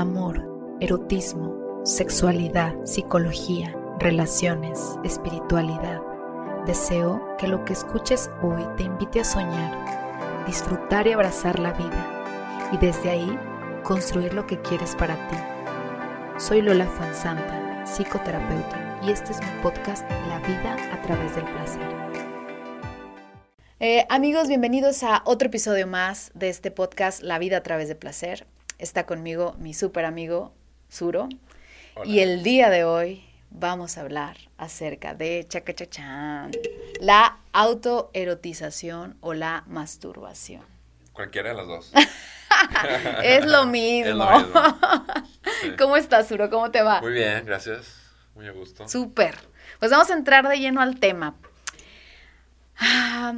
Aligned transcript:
amor, 0.00 0.78
erotismo, 0.80 1.82
sexualidad, 1.84 2.74
psicología, 2.84 3.76
relaciones, 3.98 4.80
espiritualidad. 5.04 6.00
Deseo 6.66 7.36
que 7.38 7.46
lo 7.46 7.64
que 7.66 7.74
escuches 7.74 8.30
hoy 8.42 8.64
te 8.76 8.84
invite 8.84 9.20
a 9.20 9.24
soñar, 9.24 10.46
disfrutar 10.46 11.06
y 11.06 11.12
abrazar 11.12 11.58
la 11.58 11.72
vida 11.72 12.70
y 12.72 12.78
desde 12.78 13.10
ahí 13.10 13.38
construir 13.84 14.32
lo 14.32 14.46
que 14.46 14.60
quieres 14.62 14.96
para 14.96 15.16
ti. 15.28 15.36
Soy 16.38 16.62
Lola 16.62 16.86
Fanzanta, 16.86 17.84
psicoterapeuta, 17.84 19.00
y 19.02 19.10
este 19.10 19.32
es 19.32 19.40
mi 19.40 19.62
podcast 19.62 20.08
La 20.28 20.38
vida 20.38 20.76
a 20.94 21.02
través 21.02 21.34
del 21.36 21.44
placer. 21.44 21.82
Eh, 23.80 24.06
amigos, 24.08 24.48
bienvenidos 24.48 25.02
a 25.02 25.22
otro 25.26 25.48
episodio 25.48 25.86
más 25.86 26.30
de 26.34 26.48
este 26.48 26.70
podcast 26.70 27.22
La 27.22 27.38
vida 27.38 27.58
a 27.58 27.62
través 27.62 27.88
del 27.88 27.98
placer. 27.98 28.46
Está 28.80 29.04
conmigo 29.04 29.54
mi 29.58 29.74
súper 29.74 30.06
amigo 30.06 30.54
Suro. 30.88 31.28
Y 32.02 32.20
el 32.20 32.42
día 32.42 32.70
de 32.70 32.84
hoy 32.84 33.22
vamos 33.50 33.98
a 33.98 34.00
hablar 34.00 34.38
acerca 34.56 35.12
de 35.12 35.44
chacachachán, 35.46 36.52
la 36.98 37.40
autoerotización 37.52 39.18
o 39.20 39.34
la 39.34 39.64
masturbación. 39.66 40.64
Cualquiera 41.12 41.50
de 41.50 41.56
las 41.56 41.66
dos. 41.66 41.92
es 43.22 43.44
lo 43.44 43.66
mismo. 43.66 44.26
¿Cómo 45.78 45.96
estás, 45.96 46.28
Suro? 46.28 46.48
¿Cómo 46.48 46.70
te 46.70 46.80
va? 46.80 47.02
Muy 47.02 47.12
bien, 47.12 47.44
gracias. 47.44 48.00
Muy 48.34 48.46
a 48.46 48.52
gusto. 48.52 48.88
Súper. 48.88 49.36
Pues 49.78 49.90
vamos 49.90 50.10
a 50.10 50.14
entrar 50.14 50.48
de 50.48 50.58
lleno 50.58 50.80
al 50.80 50.98
tema. 50.98 51.36
Ah, 52.78 53.34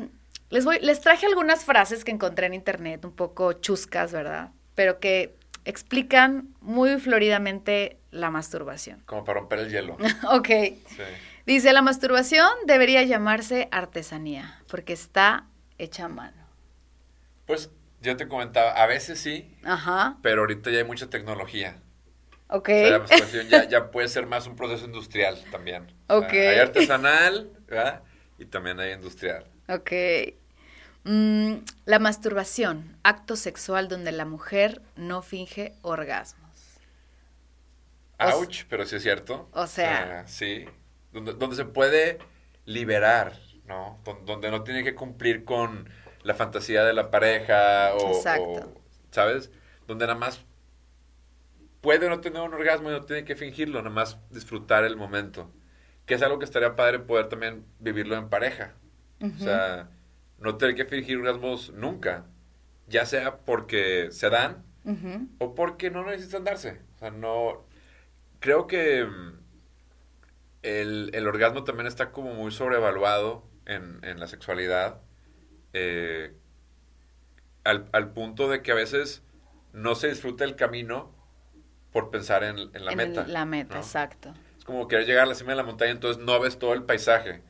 les, 0.50 0.64
voy, 0.64 0.78
les 0.80 1.00
traje 1.00 1.26
algunas 1.26 1.64
frases 1.64 2.04
que 2.04 2.12
encontré 2.12 2.46
en 2.46 2.54
internet, 2.54 3.04
un 3.04 3.16
poco 3.16 3.54
chuscas, 3.54 4.12
¿verdad? 4.12 4.52
Pero 4.74 5.00
que 5.00 5.34
explican 5.64 6.54
muy 6.60 6.98
floridamente 6.98 7.98
la 8.10 8.30
masturbación. 8.30 9.02
Como 9.06 9.24
para 9.24 9.40
romper 9.40 9.60
el 9.60 9.70
hielo. 9.70 9.96
ok. 10.30 10.48
Dice, 11.46 11.72
la 11.72 11.82
masturbación 11.82 12.48
debería 12.66 13.02
llamarse 13.02 13.68
artesanía, 13.72 14.60
porque 14.68 14.92
está 14.92 15.46
hecha 15.78 16.04
a 16.04 16.08
mano. 16.08 16.46
Pues 17.46 17.70
yo 18.00 18.16
te 18.16 18.28
comentaba, 18.28 18.72
a 18.72 18.86
veces 18.86 19.20
sí, 19.20 19.56
Ajá. 19.64 20.18
pero 20.22 20.42
ahorita 20.42 20.70
ya 20.70 20.78
hay 20.78 20.84
mucha 20.84 21.10
tecnología. 21.10 21.76
Ok. 22.48 22.68
la 22.68 22.98
masturbación 23.00 23.48
ya, 23.48 23.90
puede 23.90 24.08
ser 24.08 24.26
más 24.26 24.46
un 24.46 24.56
proceso 24.56 24.84
industrial 24.84 25.42
también. 25.50 25.92
ok. 26.08 26.32
hay 26.32 26.58
artesanal, 26.58 27.50
¿verdad? 27.66 28.02
Y 28.38 28.44
también 28.44 28.78
hay 28.78 28.92
industrial. 28.92 29.44
Ok. 29.68 29.92
Mm, 31.04 31.54
la 31.84 31.98
masturbación, 31.98 32.96
acto 33.02 33.34
sexual 33.36 33.88
donde 33.88 34.12
la 34.12 34.24
mujer 34.24 34.82
no 34.96 35.22
finge 35.22 35.74
orgasmos. 35.82 36.78
Ouch, 38.18 38.64
pero 38.68 38.86
sí 38.86 38.96
es 38.96 39.02
cierto. 39.02 39.48
O 39.52 39.66
sea. 39.66 40.26
sí. 40.26 40.64
Donde, 41.12 41.56
se 41.56 41.64
puede 41.64 42.18
liberar, 42.64 43.38
¿no? 43.66 43.98
Donde 44.24 44.50
no 44.50 44.62
tiene 44.62 44.82
que 44.82 44.94
cumplir 44.94 45.44
con 45.44 45.90
la 46.22 46.34
fantasía 46.34 46.84
de 46.84 46.94
la 46.94 47.10
pareja 47.10 47.94
o, 47.94 48.16
Exacto. 48.16 48.80
¿sabes? 49.10 49.50
Donde 49.86 50.06
nada 50.06 50.18
más 50.18 50.44
puede 51.82 52.08
no 52.08 52.20
tener 52.20 52.40
un 52.40 52.54
orgasmo 52.54 52.88
y 52.88 52.92
no 52.92 53.04
tiene 53.04 53.24
que 53.24 53.36
fingirlo, 53.36 53.78
nada 53.82 53.90
más 53.94 54.18
disfrutar 54.30 54.84
el 54.84 54.96
momento. 54.96 55.50
Que 56.06 56.14
es 56.14 56.22
algo 56.22 56.38
que 56.38 56.46
estaría 56.46 56.76
padre 56.76 57.00
poder 57.00 57.28
también 57.28 57.66
vivirlo 57.78 58.16
en 58.16 58.30
pareja. 58.30 58.74
O 59.20 59.38
sea, 59.38 59.88
no 60.42 60.56
tener 60.56 60.74
que 60.74 60.84
fingir 60.84 61.18
orgasmos 61.18 61.72
nunca. 61.72 62.26
Ya 62.88 63.06
sea 63.06 63.38
porque 63.38 64.10
se 64.10 64.28
dan 64.28 64.64
o 65.38 65.54
porque 65.54 65.90
no 65.90 66.04
necesitan 66.04 66.44
darse. 66.44 66.80
O 66.96 66.98
sea, 66.98 67.10
no. 67.10 67.64
Creo 68.40 68.66
que 68.66 69.04
mm, 69.04 69.38
el, 70.62 71.26
orgasmo 71.26 71.64
también 71.64 71.86
está 71.86 72.10
como 72.10 72.34
muy 72.34 72.50
sobrevaluado 72.50 73.46
en, 73.66 74.00
la 74.18 74.26
sexualidad. 74.26 75.00
Eh, 75.72 76.34
al, 77.64 78.12
punto 78.12 78.48
de 78.48 78.62
que 78.62 78.72
a 78.72 78.74
veces 78.74 79.22
no 79.72 79.94
se 79.94 80.08
disfruta 80.08 80.44
el 80.44 80.56
camino 80.56 81.14
por 81.92 82.10
pensar 82.10 82.42
en, 82.42 82.72
la 82.72 82.96
meta. 82.96 83.26
la 83.26 83.44
meta, 83.44 83.76
exacto. 83.76 84.34
Es 84.58 84.64
como 84.64 84.88
querer 84.88 85.06
llegar 85.06 85.24
a 85.24 85.26
la 85.26 85.34
cima 85.34 85.52
de 85.52 85.56
la 85.56 85.62
montaña, 85.62 85.92
entonces 85.92 86.22
no 86.22 86.38
ves 86.40 86.58
todo 86.58 86.72
el 86.72 86.82
paisaje. 86.82 87.42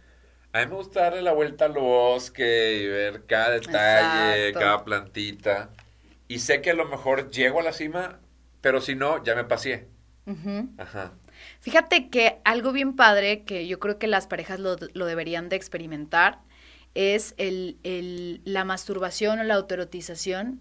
A 0.52 0.60
mí 0.60 0.66
me 0.66 0.76
gusta 0.76 1.02
darle 1.02 1.22
la 1.22 1.32
vuelta 1.32 1.64
al 1.64 1.72
bosque 1.72 2.76
y 2.76 2.86
ver 2.86 3.24
cada 3.24 3.50
detalle, 3.50 4.52
cada 4.52 4.84
plantita. 4.84 5.70
Y 6.28 6.40
sé 6.40 6.60
que 6.60 6.70
a 6.70 6.74
lo 6.74 6.84
mejor 6.84 7.30
llego 7.30 7.60
a 7.60 7.62
la 7.62 7.72
cima, 7.72 8.20
pero 8.60 8.82
si 8.82 8.94
no, 8.94 9.22
ya 9.24 9.34
me 9.34 9.44
pasé. 9.44 9.88
Ajá. 10.76 11.12
Fíjate 11.60 12.10
que 12.10 12.38
algo 12.44 12.72
bien 12.72 12.96
padre 12.96 13.44
que 13.44 13.66
yo 13.66 13.78
creo 13.78 13.98
que 13.98 14.06
las 14.06 14.26
parejas 14.26 14.60
lo, 14.60 14.76
deberían 14.76 15.48
de 15.48 15.56
experimentar 15.56 16.40
es 16.94 17.34
el, 17.38 18.42
la 18.44 18.64
masturbación 18.64 19.38
o 19.40 19.44
la 19.44 19.54
autoerotización 19.54 20.60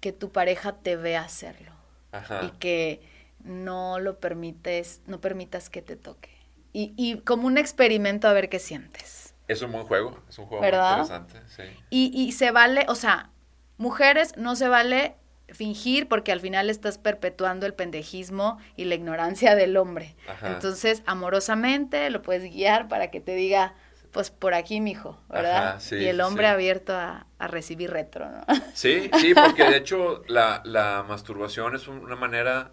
que 0.00 0.12
tu 0.12 0.32
pareja 0.32 0.76
te 0.76 0.96
vea 0.96 1.22
hacerlo. 1.22 1.70
Ajá. 2.10 2.42
Y 2.44 2.50
que 2.58 3.00
no 3.44 4.00
lo 4.00 4.18
permites, 4.18 5.02
no 5.06 5.20
permitas 5.20 5.70
que 5.70 5.82
te 5.82 5.94
toque. 5.94 6.39
Y, 6.72 6.92
y 6.96 7.18
como 7.20 7.46
un 7.46 7.58
experimento 7.58 8.28
a 8.28 8.32
ver 8.32 8.48
qué 8.48 8.58
sientes. 8.58 9.34
Es 9.48 9.62
un 9.62 9.72
buen 9.72 9.84
juego, 9.84 10.16
es 10.28 10.38
un 10.38 10.46
juego 10.46 10.64
interesante, 10.64 11.40
sí. 11.48 11.64
Y, 11.90 12.12
y 12.14 12.32
se 12.32 12.52
vale, 12.52 12.86
o 12.88 12.94
sea, 12.94 13.30
mujeres 13.78 14.36
no 14.36 14.54
se 14.54 14.68
vale 14.68 15.16
fingir 15.48 16.08
porque 16.08 16.32
al 16.32 16.40
final 16.40 16.70
estás 16.70 16.98
perpetuando 16.98 17.66
el 17.66 17.74
pendejismo 17.74 18.58
y 18.76 18.84
la 18.84 18.94
ignorancia 18.94 19.56
del 19.56 19.76
hombre. 19.76 20.14
Entonces, 20.42 21.02
amorosamente 21.06 22.08
lo 22.10 22.22
puedes 22.22 22.52
guiar 22.52 22.88
para 22.88 23.10
que 23.10 23.20
te 23.20 23.34
diga, 23.34 23.74
pues 24.12 24.30
por 24.30 24.54
aquí, 24.54 24.80
mijo, 24.80 25.20
¿verdad? 25.28 25.80
y 25.90 26.06
el 26.06 26.20
hombre 26.20 26.46
abierto 26.46 26.94
a, 26.94 27.26
recibir 27.38 27.90
retro, 27.90 28.30
¿no? 28.30 28.44
Sí, 28.74 29.10
sí, 29.18 29.34
porque 29.34 29.64
de 29.64 29.76
hecho 29.76 30.22
la, 30.28 30.62
la 30.64 31.04
masturbación 31.06 31.74
es 31.74 31.88
una 31.88 32.16
manera 32.16 32.72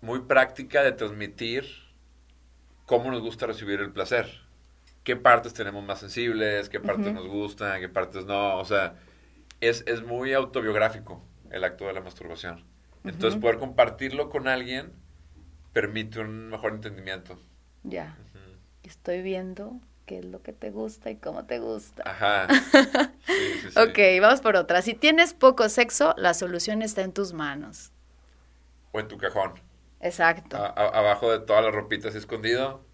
muy 0.00 0.20
práctica 0.20 0.82
de 0.82 0.92
transmitir 0.92 1.83
cómo 2.86 3.10
nos 3.10 3.20
gusta 3.20 3.46
recibir 3.46 3.80
el 3.80 3.92
placer 3.92 4.44
qué 5.04 5.16
partes 5.16 5.54
tenemos 5.54 5.84
más 5.84 6.00
sensibles, 6.00 6.68
qué 6.68 6.80
partes 6.80 7.12
nos 7.12 7.28
gustan, 7.28 7.78
qué 7.80 7.88
partes 7.88 8.24
no. 8.24 8.56
O 8.58 8.64
sea, 8.64 8.96
es, 9.60 10.02
muy 10.02 10.32
autobiográfico 10.32 11.22
el 11.50 11.62
acto 11.62 11.86
de 11.86 11.92
la 11.92 12.00
masturbación. 12.00 12.64
Entonces, 13.04 13.38
poder 13.38 13.58
compartirlo 13.58 14.30
con 14.30 14.48
alguien 14.48 14.92
permite 15.74 16.20
un 16.20 16.48
mejor 16.48 16.72
entendimiento. 16.72 17.38
Ya. 17.82 18.16
Estoy 18.82 19.20
viendo 19.22 19.78
qué 20.06 20.20
es 20.20 20.24
lo 20.24 20.42
que 20.42 20.52
te 20.52 20.70
gusta 20.70 21.10
y 21.10 21.16
cómo 21.16 21.44
te 21.44 21.60
gusta. 21.60 22.02
Ajá. 22.06 22.48
Ok, 23.76 23.98
vamos 24.20 24.42
por 24.42 24.54
otra. 24.54 24.82
Si 24.82 24.94
tienes 24.94 25.32
poco 25.32 25.68
sexo, 25.68 26.14
la 26.18 26.34
solución 26.34 26.82
está 26.82 27.02
en 27.02 27.12
tus 27.12 27.32
manos. 27.32 27.90
O 28.92 29.00
en 29.00 29.08
tu 29.08 29.16
cajón. 29.16 29.54
Exacto. 30.04 30.56
abajo 30.56 31.32
de 31.32 31.40
todas 31.40 31.64
las 31.64 31.74
ropitas 31.74 32.14
escondido 32.14 32.84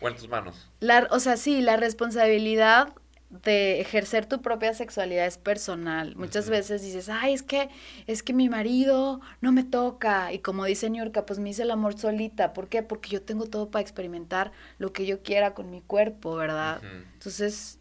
o 0.00 0.08
en 0.08 0.16
tus 0.16 0.28
manos. 0.28 0.68
La, 0.80 1.06
o 1.10 1.20
sea, 1.20 1.36
sí, 1.36 1.62
la 1.62 1.76
responsabilidad 1.76 2.92
de 3.30 3.80
ejercer 3.80 4.26
tu 4.26 4.42
propia 4.42 4.74
sexualidad 4.74 5.24
es 5.24 5.38
personal. 5.38 6.16
Muchas 6.16 6.50
veces 6.50 6.82
dices, 6.82 7.08
ay, 7.08 7.32
es 7.32 7.42
que, 7.42 7.70
es 8.06 8.22
que 8.22 8.34
mi 8.34 8.50
marido 8.50 9.20
no 9.40 9.52
me 9.52 9.64
toca. 9.64 10.32
Y 10.32 10.40
como 10.40 10.66
dice 10.66 10.90
Niurka, 10.90 11.24
pues 11.24 11.38
me 11.38 11.50
hice 11.50 11.62
el 11.62 11.70
amor 11.70 11.98
solita. 11.98 12.52
¿Por 12.52 12.68
qué? 12.68 12.82
Porque 12.82 13.08
yo 13.08 13.22
tengo 13.22 13.46
todo 13.46 13.70
para 13.70 13.80
experimentar 13.80 14.52
lo 14.78 14.92
que 14.92 15.06
yo 15.06 15.22
quiera 15.22 15.54
con 15.54 15.70
mi 15.70 15.80
cuerpo, 15.80 16.34
¿verdad? 16.36 16.82
Entonces, 17.14 17.78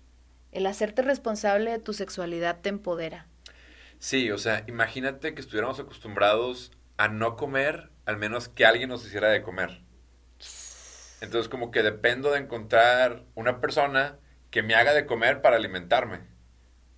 el 0.51 0.67
hacerte 0.67 1.01
responsable 1.01 1.71
de 1.71 1.79
tu 1.79 1.93
sexualidad 1.93 2.59
te 2.61 2.69
empodera. 2.69 3.27
Sí, 3.99 4.31
o 4.31 4.37
sea, 4.37 4.63
imagínate 4.67 5.33
que 5.33 5.41
estuviéramos 5.41 5.79
acostumbrados 5.79 6.71
a 6.97 7.07
no 7.09 7.35
comer, 7.35 7.90
al 8.05 8.17
menos 8.17 8.49
que 8.49 8.65
alguien 8.65 8.89
nos 8.89 9.05
hiciera 9.05 9.29
de 9.29 9.41
comer. 9.41 9.81
Entonces 11.21 11.49
como 11.49 11.71
que 11.71 11.83
dependo 11.83 12.31
de 12.31 12.39
encontrar 12.39 13.23
una 13.35 13.61
persona 13.61 14.17
que 14.49 14.63
me 14.63 14.75
haga 14.75 14.93
de 14.93 15.05
comer 15.05 15.41
para 15.41 15.55
alimentarme. 15.55 16.21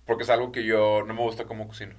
Porque 0.06 0.24
es 0.24 0.30
algo 0.30 0.52
que 0.52 0.64
yo 0.64 1.02
no 1.06 1.14
me 1.14 1.20
gusta 1.20 1.44
como 1.44 1.68
cocino. 1.68 1.94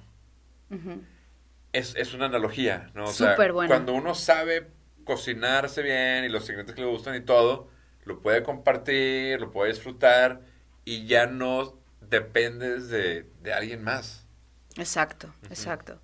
es, 1.72 2.14
una 2.14 2.26
analogía, 2.26 2.90
¿no? 2.94 3.04
O 3.04 3.12
sea, 3.12 3.36
cuando 3.36 3.94
uno 3.94 4.14
sabe 4.14 4.68
cocinarse 5.04 5.82
bien 5.82 6.24
y 6.24 6.28
los 6.28 6.42
ingredientes 6.42 6.74
que 6.74 6.82
le 6.82 6.88
gustan 6.88 7.14
y 7.16 7.20
todo, 7.20 7.70
lo 8.04 8.20
puede 8.20 8.42
compartir, 8.42 9.40
lo 9.40 9.50
puede 9.50 9.72
disfrutar 9.72 10.40
y 10.84 11.06
ya 11.06 11.26
no 11.26 11.78
dependes 12.00 12.88
de, 12.88 13.26
alguien 13.54 13.82
más. 13.82 14.26
Exacto, 14.76 15.34
exacto. 15.50 16.00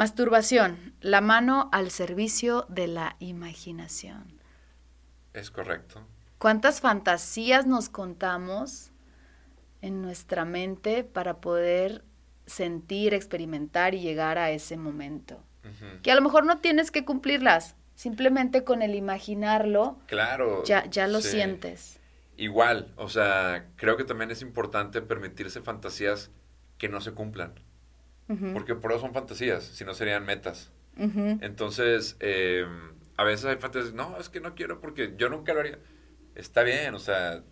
Masturbación, 0.00 0.94
la 1.02 1.20
mano 1.20 1.68
al 1.72 1.90
servicio 1.90 2.64
de 2.70 2.86
la 2.86 3.16
imaginación. 3.18 4.40
Es 5.34 5.50
correcto. 5.50 6.00
¿Cuántas 6.38 6.80
fantasías 6.80 7.66
nos 7.66 7.90
contamos 7.90 8.92
en 9.82 10.00
nuestra 10.00 10.46
mente 10.46 11.04
para 11.04 11.42
poder 11.42 12.02
sentir, 12.46 13.12
experimentar 13.12 13.94
y 13.94 14.00
llegar 14.00 14.38
a 14.38 14.50
ese 14.50 14.78
momento? 14.78 15.44
que 16.02 16.10
a 16.10 16.14
lo 16.14 16.22
mejor 16.22 16.46
no 16.46 16.60
tienes 16.60 16.90
que 16.90 17.04
cumplirlas, 17.04 17.76
simplemente 17.94 18.64
con 18.64 18.80
el 18.80 18.94
imaginarlo, 18.94 19.98
claro, 20.06 20.64
ya, 20.64 20.86
ya 20.86 21.08
lo 21.08 21.20
sientes. 21.20 22.00
Igual, 22.38 22.94
o 22.96 23.10
sea, 23.10 23.66
creo 23.76 23.98
que 23.98 24.04
también 24.04 24.30
es 24.30 24.40
importante 24.40 25.02
permitirse 25.02 25.60
fantasías 25.60 26.30
que 26.78 26.88
no 26.88 27.02
se 27.02 27.12
cumplan. 27.12 27.52
Porque 28.52 28.76
por 28.76 28.92
eso 28.92 29.00
son 29.00 29.12
fantasías, 29.12 29.64
si 29.64 29.84
no 29.84 29.94
serían 29.94 30.24
metas. 30.24 30.70
Entonces, 30.96 32.16
eh, 32.20 32.66
a 33.16 33.24
veces 33.24 33.46
hay 33.46 33.56
fantasías, 33.56 33.94
no, 33.94 34.18
es 34.18 34.28
que 34.28 34.40
no 34.40 34.54
quiero 34.54 34.80
porque 34.80 35.14
yo 35.16 35.28
nunca 35.28 35.54
lo 35.54 35.60
haría. 35.60 35.78
Está 36.34 36.62
bien, 36.62 36.94
o 36.94 36.98
sea, 36.98 37.42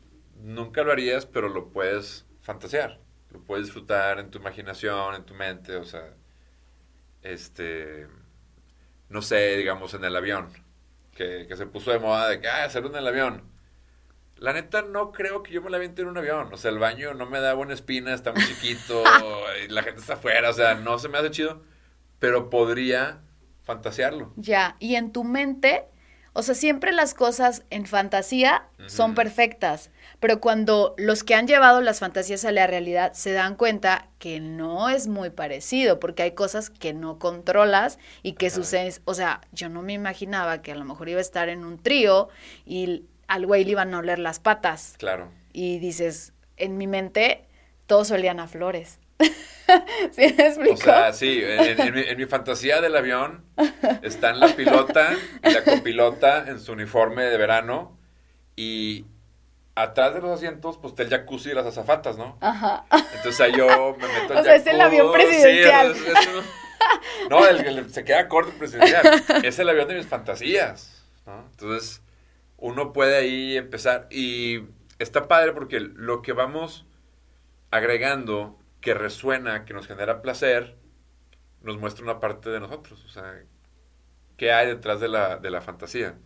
nunca 0.42 0.82
lo 0.82 0.92
harías, 0.92 1.26
pero 1.26 1.48
lo 1.48 1.70
puedes 1.70 2.26
fantasear. 2.42 3.00
Lo 3.30 3.40
puedes 3.40 3.66
disfrutar 3.66 4.18
en 4.18 4.30
tu 4.30 4.38
imaginación, 4.38 5.14
en 5.14 5.24
tu 5.24 5.34
mente, 5.34 5.76
o 5.76 5.84
sea, 5.84 6.14
este, 7.22 8.06
no 9.08 9.22
sé, 9.22 9.56
digamos, 9.56 9.94
en 9.94 10.04
el 10.04 10.16
avión, 10.16 10.48
que, 11.14 11.46
se 11.54 11.66
puso 11.66 11.90
de 11.90 11.98
moda 11.98 12.28
de 12.28 12.40
que, 12.40 12.48
ah, 12.48 12.64
hacerlo 12.64 12.90
en 12.90 12.96
el 12.96 13.06
avión. 13.06 13.57
La 14.38 14.52
neta, 14.52 14.82
no 14.82 15.12
creo 15.12 15.42
que 15.42 15.52
yo 15.52 15.62
me 15.62 15.70
la 15.70 15.76
aviente 15.78 16.02
en 16.02 16.08
un 16.08 16.18
avión. 16.18 16.52
O 16.52 16.56
sea, 16.56 16.70
el 16.70 16.78
baño 16.78 17.14
no 17.14 17.26
me 17.26 17.40
da 17.40 17.54
buena 17.54 17.74
espina, 17.74 18.14
está 18.14 18.32
muy 18.32 18.44
chiquito, 18.44 19.02
y 19.64 19.68
la 19.72 19.82
gente 19.82 20.00
está 20.00 20.14
afuera, 20.14 20.50
o 20.50 20.52
sea, 20.52 20.74
no 20.74 20.98
se 20.98 21.08
me 21.08 21.18
hace 21.18 21.30
chido, 21.30 21.62
pero 22.18 22.50
podría 22.50 23.20
fantasearlo. 23.64 24.32
Ya, 24.36 24.76
y 24.78 24.94
en 24.94 25.12
tu 25.12 25.24
mente, 25.24 25.84
o 26.32 26.42
sea, 26.42 26.54
siempre 26.54 26.92
las 26.92 27.14
cosas 27.14 27.64
en 27.70 27.84
fantasía 27.84 28.68
son 28.86 29.14
perfectas, 29.14 29.90
pero 30.20 30.40
cuando 30.40 30.94
los 30.96 31.24
que 31.24 31.34
han 31.34 31.46
llevado 31.46 31.80
las 31.80 31.98
fantasías 31.98 32.44
a 32.44 32.52
la 32.52 32.66
realidad 32.66 33.12
se 33.12 33.32
dan 33.32 33.56
cuenta 33.56 34.08
que 34.18 34.40
no 34.40 34.88
es 34.88 35.08
muy 35.08 35.30
parecido, 35.30 36.00
porque 36.00 36.22
hay 36.22 36.32
cosas 36.32 36.70
que 36.70 36.94
no 36.94 37.18
controlas 37.18 37.98
y 38.22 38.34
que 38.34 38.50
suceden, 38.50 38.92
o 39.04 39.14
sea, 39.14 39.40
yo 39.52 39.68
no 39.68 39.82
me 39.82 39.92
imaginaba 39.92 40.62
que 40.62 40.72
a 40.72 40.76
lo 40.76 40.84
mejor 40.84 41.08
iba 41.08 41.18
a 41.18 41.22
estar 41.22 41.48
en 41.48 41.64
un 41.64 41.76
trío 41.76 42.28
y 42.64 43.04
al 43.28 43.46
güey 43.46 43.64
le 43.64 43.72
iban 43.72 43.94
a 43.94 43.98
oler 43.98 44.18
las 44.18 44.40
patas. 44.40 44.94
Claro. 44.98 45.28
Y 45.52 45.78
dices, 45.78 46.32
en 46.56 46.76
mi 46.76 46.86
mente 46.86 47.46
todos 47.86 48.10
olían 48.10 48.40
a 48.40 48.48
flores. 48.48 48.98
¿Sí 49.18 50.34
me 50.36 50.46
explico? 50.46 50.74
O 50.74 50.76
sea, 50.76 51.12
sí, 51.12 51.40
en, 51.42 52.16
mi, 52.16 52.24
fantasía 52.24 52.80
del 52.80 52.96
avión 52.96 53.44
están 54.02 54.40
la 54.40 54.48
pilota 54.48 55.12
y 55.44 55.50
la 55.50 55.62
copilota 55.62 56.44
en 56.48 56.58
su 56.58 56.72
uniforme 56.72 57.24
de 57.24 57.36
verano 57.36 57.98
y 58.56 59.04
atrás 59.74 60.14
de 60.14 60.20
los 60.20 60.30
asientos, 60.30 60.78
pues 60.78 60.92
está 60.92 61.02
el 61.02 61.10
jacuzzi 61.10 61.50
y 61.50 61.54
las 61.54 61.66
azafatas, 61.66 62.16
¿no? 62.16 62.38
Ajá. 62.40 62.86
Entonces 63.14 63.40
ahí 63.40 63.52
yo 63.56 63.96
me 64.00 64.08
meto 64.08 64.32
en 64.32 64.38
O 64.38 64.42
sea, 64.42 64.54
es 64.54 64.66
el 64.66 64.80
avión 64.80 65.12
presidencial. 65.12 65.94
no, 67.30 67.46
el, 67.46 67.92
se 67.92 68.04
queda 68.04 68.26
corto 68.26 68.52
presidencial. 68.52 69.22
Es 69.44 69.58
el 69.58 69.68
avión 69.68 69.86
de 69.86 69.96
mis 69.96 70.06
fantasías, 70.06 71.04
¿no? 71.26 71.46
Entonces, 71.50 72.02
uno 72.58 72.92
puede 72.92 73.16
ahí 73.16 73.56
empezar 73.56 74.08
y 74.10 74.64
está 74.98 75.28
padre 75.28 75.52
porque 75.52 75.80
lo 75.80 76.22
que 76.22 76.32
vamos 76.32 76.86
agregando 77.70 78.58
que 78.80 78.94
resuena, 78.94 79.64
que 79.64 79.74
nos 79.74 79.86
genera 79.86 80.22
placer, 80.22 80.76
nos 81.62 81.78
muestra 81.78 82.04
una 82.04 82.20
parte 82.20 82.50
de 82.50 82.60
nosotros. 82.60 83.04
O 83.04 83.08
sea, 83.08 83.42
¿qué 84.36 84.52
hay 84.52 84.66
detrás 84.66 85.00
de 85.00 85.08
la, 85.08 85.38
de 85.38 85.50
la 85.50 85.60
fantasía? 85.60 86.16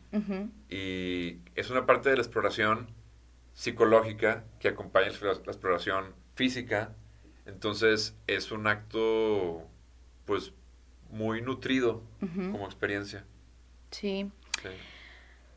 Y 0.68 1.38
es 1.54 1.70
una 1.70 1.86
parte 1.86 2.10
de 2.10 2.16
la 2.16 2.22
exploración 2.22 2.88
psicológica 3.52 4.44
que 4.58 4.68
acompaña 4.68 5.08
la, 5.20 5.32
exploración 5.32 6.14
física. 6.34 6.94
Entonces, 7.44 8.16
es 8.26 8.52
un 8.52 8.66
acto, 8.66 9.66
pues, 10.24 10.52
muy 11.10 11.42
nutrido 11.42 12.02
como 12.20 12.64
experiencia. 12.66 13.24
Sí. 13.90 14.30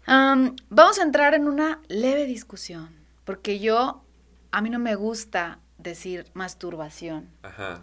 Vamos 0.08 1.00
a 1.00 1.04
entrar 1.04 1.34
en 1.34 1.48
una 1.48 1.82
leve 1.88 2.26
discusión, 2.26 2.90
porque 3.24 3.60
yo, 3.60 4.04
a 4.52 4.62
mí 4.62 4.70
no 4.70 4.80
me 4.80 4.96
gusta 4.96 5.60
decir 5.78 6.26
masturbación. 6.34 7.30
Ajá. 7.44 7.82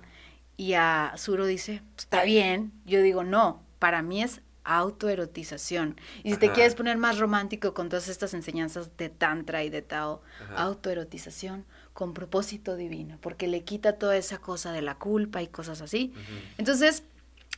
Y 0.57 0.75
a 0.75 1.13
Suro 1.17 1.47
dice, 1.47 1.83
está 1.97 2.25
bien. 2.25 2.73
Yo 2.85 3.03
digo, 3.03 3.25
no, 3.25 3.63
para 3.79 4.03
mí 4.03 4.23
es 4.23 4.43
autoerotización. 4.65 5.97
Y 6.23 6.33
si 6.33 6.37
te 6.37 6.53
quieres 6.53 6.75
poner 6.75 6.97
más 6.97 7.19
romántico 7.19 7.75
con 7.75 7.89
todas 7.89 8.09
estas 8.09 8.33
enseñanzas 8.35 8.97
de 8.97 9.09
Tantra 9.09 9.65
y 9.65 9.71
de 9.71 9.83
Tao, 9.83 10.23
autoerotización 10.57 11.65
con 11.93 12.15
propósito 12.15 12.77
divino, 12.77 13.19
porque 13.21 13.49
le 13.49 13.65
quita 13.65 13.95
toda 13.95 14.17
esa 14.17 14.39
cosa 14.39 14.73
de 14.73 14.83
la 14.83 14.95
culpa 14.95 15.43
y 15.43 15.49
cosas 15.49 15.81
así. 15.83 16.15
Entonces, 16.59 17.03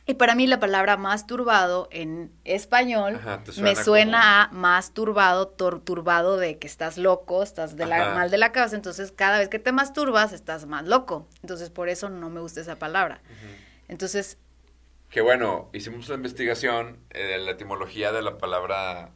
y 0.07 0.13
para 0.15 0.35
mí 0.35 0.45
la 0.45 0.59
palabra 0.59 0.97
masturbado 0.97 1.87
en 1.91 2.31
español 2.43 3.19
me 3.59 3.75
suena 3.75 4.43
a 4.43 4.51
más 4.51 4.93
turbado, 4.93 6.37
de 6.37 6.59
que 6.59 6.67
estás 6.67 6.97
loco, 6.97 7.41
estás 7.41 7.75
de 7.75 7.87
la, 7.87 8.13
mal 8.13 8.29
de 8.29 8.37
la 8.37 8.51
cabeza, 8.51 8.75
entonces 8.75 9.11
cada 9.11 9.39
vez 9.39 9.49
que 9.49 9.57
te 9.57 9.71
masturbas 9.71 10.31
estás 10.31 10.67
más 10.67 10.85
loco. 10.85 11.27
Entonces 11.41 11.71
por 11.71 11.89
eso 11.89 12.09
no 12.09 12.29
me 12.29 12.39
gusta 12.39 12.61
esa 12.61 12.75
palabra. 12.77 13.21
Entonces... 13.87 14.37
Que 15.09 15.21
bueno, 15.21 15.69
hicimos 15.73 16.07
una 16.09 16.17
investigación 16.17 16.99
eh, 17.09 17.23
de 17.23 17.37
la 17.39 17.51
etimología 17.51 18.11
de 18.11 18.21
la 18.21 18.37
palabra 18.37 19.11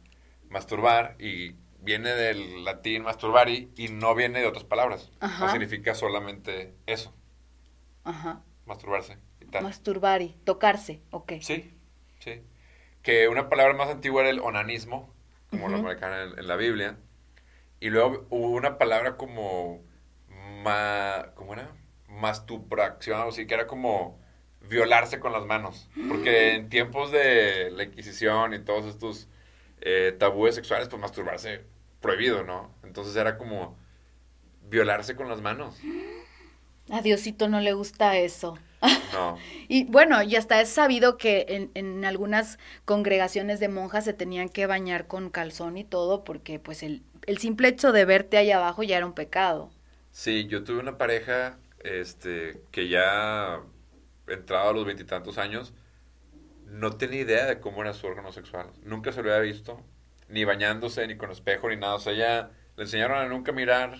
masturbar 0.48 1.14
y 1.20 1.54
viene 1.82 2.10
del 2.10 2.64
latín 2.64 3.02
masturbari 3.02 3.70
y 3.76 3.88
no 3.88 4.14
viene 4.16 4.40
de 4.40 4.46
otras 4.46 4.64
palabras. 4.64 5.12
No 5.20 5.50
significa 5.50 5.94
solamente 5.94 6.74
eso. 6.86 7.14
Ajá. 8.02 8.42
Masturbarse. 8.66 9.18
Masturbar 9.60 10.22
y 10.22 10.36
tocarse, 10.44 11.00
ok. 11.10 11.32
Sí, 11.40 11.72
sí. 12.18 12.42
Que 13.02 13.28
una 13.28 13.48
palabra 13.48 13.74
más 13.74 13.88
antigua 13.88 14.22
era 14.22 14.30
el 14.30 14.40
onanismo, 14.40 15.12
como 15.50 15.68
lo 15.68 15.82
marcan 15.82 16.34
en, 16.38 16.46
la 16.46 16.56
Biblia. 16.56 16.96
Y 17.80 17.90
luego 17.90 18.26
hubo 18.30 18.50
una 18.50 18.78
palabra 18.78 19.16
como, 19.16 19.82
ma, 20.62 21.32
¿cómo 21.34 21.54
era? 21.54 21.72
Masturbación, 22.08 23.20
o 23.20 23.28
así, 23.28 23.46
que 23.46 23.54
era 23.54 23.66
como 23.66 24.20
violarse 24.68 25.18
con 25.18 25.32
las 25.32 25.46
manos. 25.46 25.88
Porque 26.08 26.54
en 26.54 26.68
tiempos 26.68 27.10
de 27.10 27.70
la 27.70 27.84
Inquisición 27.84 28.54
y 28.54 28.60
todos 28.60 28.84
estos 28.84 29.28
eh, 29.80 30.14
tabúes 30.18 30.54
sexuales, 30.54 30.88
pues 30.88 31.00
masturbarse 31.00 31.64
prohibido, 32.00 32.44
¿no? 32.44 32.70
Entonces 32.82 33.16
era 33.16 33.38
como 33.38 33.76
violarse 34.68 35.16
con 35.16 35.28
las 35.28 35.40
manos. 35.40 35.78
A 36.90 37.02
Diosito 37.02 37.48
no 37.48 37.60
le 37.60 37.72
gusta 37.72 38.16
eso. 38.18 38.58
No. 39.12 39.38
y 39.68 39.84
bueno, 39.84 40.22
y 40.22 40.36
hasta 40.36 40.60
es 40.60 40.68
sabido 40.68 41.16
que 41.16 41.46
en, 41.48 41.70
en, 41.74 42.04
algunas 42.04 42.58
congregaciones 42.84 43.60
de 43.60 43.68
monjas 43.68 44.04
se 44.04 44.12
tenían 44.12 44.48
que 44.48 44.66
bañar 44.66 45.06
con 45.06 45.30
calzón 45.30 45.76
y 45.76 45.84
todo 45.84 46.24
porque 46.24 46.58
pues 46.58 46.82
el, 46.82 47.02
el 47.26 47.38
simple 47.38 47.68
hecho 47.68 47.92
de 47.92 48.04
verte 48.04 48.36
ahí 48.36 48.50
abajo 48.50 48.82
ya 48.82 48.96
era 48.96 49.06
un 49.06 49.14
pecado. 49.14 49.70
Sí, 50.10 50.46
yo 50.46 50.64
tuve 50.64 50.80
una 50.80 50.98
pareja 50.98 51.58
este, 51.80 52.62
que 52.70 52.88
ya 52.88 53.60
entrado 54.26 54.70
a 54.70 54.72
los 54.72 54.84
veintitantos 54.84 55.38
años, 55.38 55.72
no 56.66 56.96
tenía 56.96 57.20
idea 57.20 57.46
de 57.46 57.60
cómo 57.60 57.82
era 57.82 57.92
su 57.92 58.06
órgano 58.06 58.32
sexual. 58.32 58.70
Nunca 58.84 59.12
se 59.12 59.22
lo 59.22 59.34
había 59.34 59.50
visto, 59.52 59.82
ni 60.28 60.44
bañándose, 60.44 61.06
ni 61.06 61.16
con 61.16 61.30
espejo, 61.30 61.68
ni 61.68 61.76
nada. 61.76 61.94
O 61.94 62.00
sea, 62.00 62.12
ya 62.12 62.50
le 62.76 62.84
enseñaron 62.84 63.18
a 63.18 63.28
nunca 63.28 63.52
mirar 63.52 63.98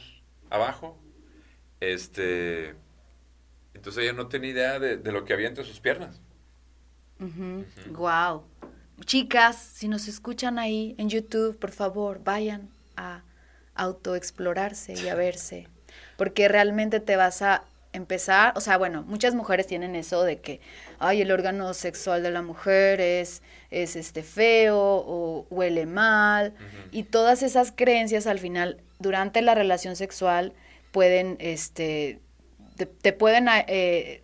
abajo. 0.50 0.98
Este, 1.80 2.74
entonces 3.74 4.04
ella 4.04 4.12
no 4.12 4.28
tenía 4.28 4.50
idea 4.50 4.78
de, 4.78 5.12
lo 5.12 5.24
que 5.24 5.32
había 5.32 5.48
entre 5.48 5.64
sus 5.64 5.80
piernas. 5.80 6.20
Wow. 7.92 8.44
Chicas, 9.04 9.56
si 9.56 9.88
nos 9.88 10.08
escuchan 10.08 10.58
ahí 10.58 10.94
en 10.98 11.08
YouTube, 11.08 11.58
por 11.58 11.70
favor, 11.70 12.22
vayan 12.22 12.68
a 12.96 13.22
autoexplorarse 13.74 14.94
y 14.94 15.08
a 15.08 15.14
verse. 15.14 15.68
Porque 16.16 16.48
realmente 16.48 17.00
te 17.00 17.16
vas 17.16 17.42
a 17.42 17.64
empezar, 17.92 18.52
o 18.56 18.60
sea, 18.60 18.76
bueno, 18.78 19.02
muchas 19.02 19.34
mujeres 19.34 19.66
tienen 19.66 19.96
eso 19.96 20.22
de 20.22 20.38
que, 20.38 20.60
ay, 20.98 21.22
el 21.22 21.32
órgano 21.32 21.74
sexual 21.74 22.22
de 22.22 22.30
la 22.30 22.42
mujer 22.42 23.00
es, 23.00 23.42
es 23.70 23.96
este 23.96 24.22
feo 24.22 24.78
o 24.78 25.46
huele 25.50 25.86
mal, 25.86 26.54
y 26.92 27.04
todas 27.04 27.42
esas 27.42 27.72
creencias 27.72 28.26
al 28.26 28.38
final, 28.38 28.80
durante 28.98 29.42
la 29.42 29.54
relación 29.54 29.96
sexual, 29.96 30.52
pueden, 30.92 31.36
este, 31.40 32.20
te, 32.86 33.12
pueden 33.12 33.48
eh, 33.48 34.22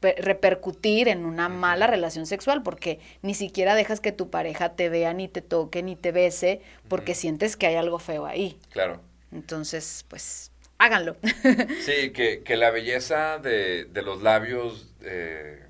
repercutir 0.00 1.08
en 1.08 1.24
una 1.24 1.48
mala 1.48 1.86
relación 1.86 2.26
sexual 2.26 2.62
porque 2.62 3.00
ni 3.22 3.34
siquiera 3.34 3.74
dejas 3.74 4.00
que 4.00 4.12
tu 4.12 4.30
pareja 4.30 4.74
te 4.74 4.88
vea, 4.88 5.12
ni 5.12 5.28
te 5.28 5.42
toque, 5.42 5.82
ni 5.82 5.96
te 5.96 6.12
bese, 6.12 6.62
porque 6.88 7.14
sientes 7.14 7.56
que 7.56 7.66
hay 7.66 7.76
algo 7.76 7.98
feo 7.98 8.26
ahí. 8.26 8.58
Claro. 8.70 9.00
Entonces, 9.32 10.04
pues, 10.08 10.52
háganlo. 10.78 11.16
sí, 11.84 12.12
que, 12.12 12.56
la 12.56 12.70
belleza 12.70 13.38
de, 13.38 13.86
los 14.04 14.22
labios, 14.22 14.94
eh, 15.02 15.62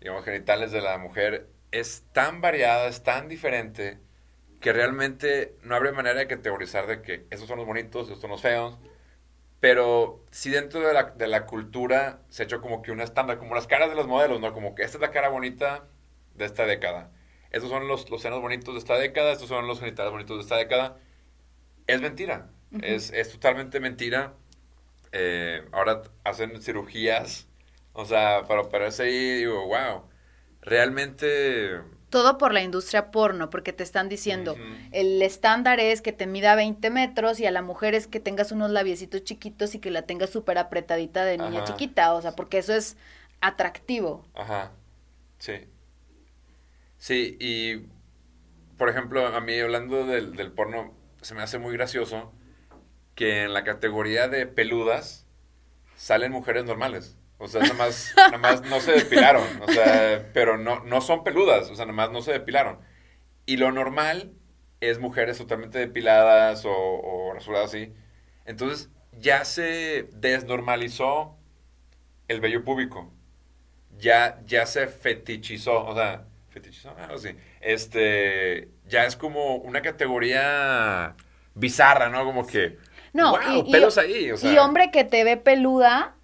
digamos, 0.00 0.24
genitales 0.24 0.72
de 0.72 0.80
la 0.80 0.98
mujer 0.98 1.48
es 1.72 2.04
tan 2.12 2.40
variada, 2.40 2.88
es 2.88 3.02
tan 3.02 3.28
diferente, 3.28 3.98
que 4.60 4.72
realmente 4.72 5.56
no 5.62 5.74
habría 5.74 5.92
manera 5.92 6.18
de 6.18 6.26
categorizar 6.26 6.86
de 6.86 7.02
que 7.02 7.26
esos 7.30 7.46
son 7.46 7.58
los 7.58 7.66
bonitos, 7.66 8.04
estos 8.04 8.20
son 8.20 8.30
los 8.30 8.40
feos, 8.40 8.78
Pero 9.66 10.24
sí 10.30 10.50
dentro 10.50 10.78
de 10.78 10.94
la, 10.94 11.02
de 11.06 11.26
la 11.26 11.44
cultura 11.44 12.20
se 12.28 12.42
ha 12.42 12.44
hecho 12.44 12.60
como 12.60 12.82
que 12.82 12.92
una 12.92 13.02
estándar, 13.02 13.36
como 13.36 13.56
las 13.56 13.66
caras 13.66 13.88
de 13.88 13.96
los 13.96 14.06
modelos, 14.06 14.40
¿no? 14.40 14.52
Como 14.52 14.76
que 14.76 14.84
esta 14.84 14.96
es 14.96 15.00
la 15.00 15.10
cara 15.10 15.28
bonita 15.28 15.88
de 16.36 16.44
esta 16.44 16.66
década. 16.66 17.10
Estos 17.50 17.70
son 17.70 17.88
los, 17.88 18.08
los 18.08 18.22
senos 18.22 18.40
bonitos 18.40 18.74
de 18.74 18.78
esta 18.78 18.96
década, 18.96 19.32
estos 19.32 19.48
son 19.48 19.66
los 19.66 19.80
genitales 19.80 20.12
bonitos 20.12 20.36
de 20.36 20.42
esta 20.44 20.56
década. 20.56 21.00
Es 21.88 22.00
mentira, 22.00 22.48
es, 22.80 23.10
es, 23.10 23.32
totalmente 23.32 23.80
mentira. 23.80 24.34
Eh, 25.10 25.64
ahora 25.72 26.02
hacen 26.22 26.62
cirugías, 26.62 27.48
o 27.92 28.04
sea, 28.04 28.44
para 28.46 28.60
operarse 28.60 29.02
ahí, 29.02 29.38
digo, 29.38 29.66
wow, 29.66 30.04
realmente 30.60 31.80
todo 32.16 32.38
por 32.38 32.54
la 32.54 32.62
industria 32.62 33.10
porno, 33.10 33.50
porque 33.50 33.74
te 33.74 33.82
están 33.82 34.08
diciendo, 34.08 34.56
el 34.90 35.20
estándar 35.20 35.80
es 35.80 36.00
que 36.00 36.12
te 36.12 36.26
mida 36.26 36.54
20 36.54 36.88
metros 36.88 37.38
y 37.40 37.44
a 37.44 37.50
la 37.50 37.60
mujer 37.60 37.94
es 37.94 38.06
que 38.06 38.20
tengas 38.20 38.52
unos 38.52 38.70
labiecitos 38.70 39.22
chiquitos 39.22 39.74
y 39.74 39.80
que 39.80 39.90
la 39.90 40.00
tengas 40.00 40.30
súper 40.30 40.56
apretadita 40.56 41.26
de 41.26 41.36
niña 41.36 41.62
chiquita, 41.64 42.14
o 42.14 42.22
sea, 42.22 42.32
porque 42.32 42.56
eso 42.56 42.72
es 42.72 42.96
atractivo. 43.42 44.24
Ajá, 44.34 44.72
sí. 45.38 45.52
Sí, 46.96 47.36
y 47.38 47.86
por 48.78 48.88
ejemplo, 48.88 49.26
a 49.26 49.40
mí 49.42 49.58
hablando 49.60 50.06
del, 50.06 50.36
del 50.36 50.52
porno, 50.52 50.94
se 51.20 51.34
me 51.34 51.42
hace 51.42 51.58
muy 51.58 51.74
gracioso 51.74 52.32
que 53.14 53.44
en 53.44 53.54
la 53.54 53.64
categoría 53.64 54.28
de 54.28 54.46
peludas 54.46 55.26
salen 55.96 56.32
mujeres 56.32 56.64
normales. 56.64 57.16
O 57.38 57.48
sea, 57.48 57.60
nada 57.62 57.74
más, 57.74 58.14
nada 58.16 58.38
más 58.38 58.62
no 58.62 58.80
se 58.80 58.92
depilaron. 58.92 59.44
O 59.62 59.70
sea, 59.70 60.30
pero 60.32 60.56
no, 60.56 60.84
no 60.84 61.00
son 61.00 61.22
peludas. 61.22 61.70
O 61.70 61.74
sea, 61.76 61.84
nada 61.84 61.96
más 61.96 62.10
no 62.10 62.22
se 62.22 62.32
depilaron. 62.32 62.78
Y 63.44 63.58
lo 63.58 63.72
normal 63.72 64.32
es 64.80 64.98
mujeres 64.98 65.38
totalmente 65.38 65.78
depiladas 65.78 66.64
o, 66.64 66.72
o 66.72 67.32
rasuradas 67.34 67.70
así. 67.70 67.92
Entonces, 68.46 68.90
ya 69.12 69.44
se 69.44 70.08
desnormalizó 70.12 71.36
el 72.28 72.40
vello 72.40 72.64
público. 72.64 73.12
Ya, 73.98 74.40
ya 74.46 74.66
se 74.66 74.86
fetichizó. 74.86 75.84
O 75.84 75.94
sea, 75.94 76.24
fetichizó, 76.48 76.94
algo 76.96 77.16
así. 77.16 77.36
Este, 77.60 78.70
ya 78.86 79.04
es 79.04 79.16
como 79.16 79.56
una 79.56 79.82
categoría 79.82 81.16
bizarra, 81.54 82.08
¿no? 82.08 82.24
Como 82.24 82.46
que, 82.46 82.78
no, 83.12 83.32
wow, 83.38 83.70
pelos 83.70 83.98
ahí. 83.98 84.30
O 84.30 84.36
sea. 84.36 84.52
Y 84.52 84.58
hombre 84.58 84.90
que 84.90 85.04
te 85.04 85.24
ve 85.24 85.36
peluda 85.36 86.15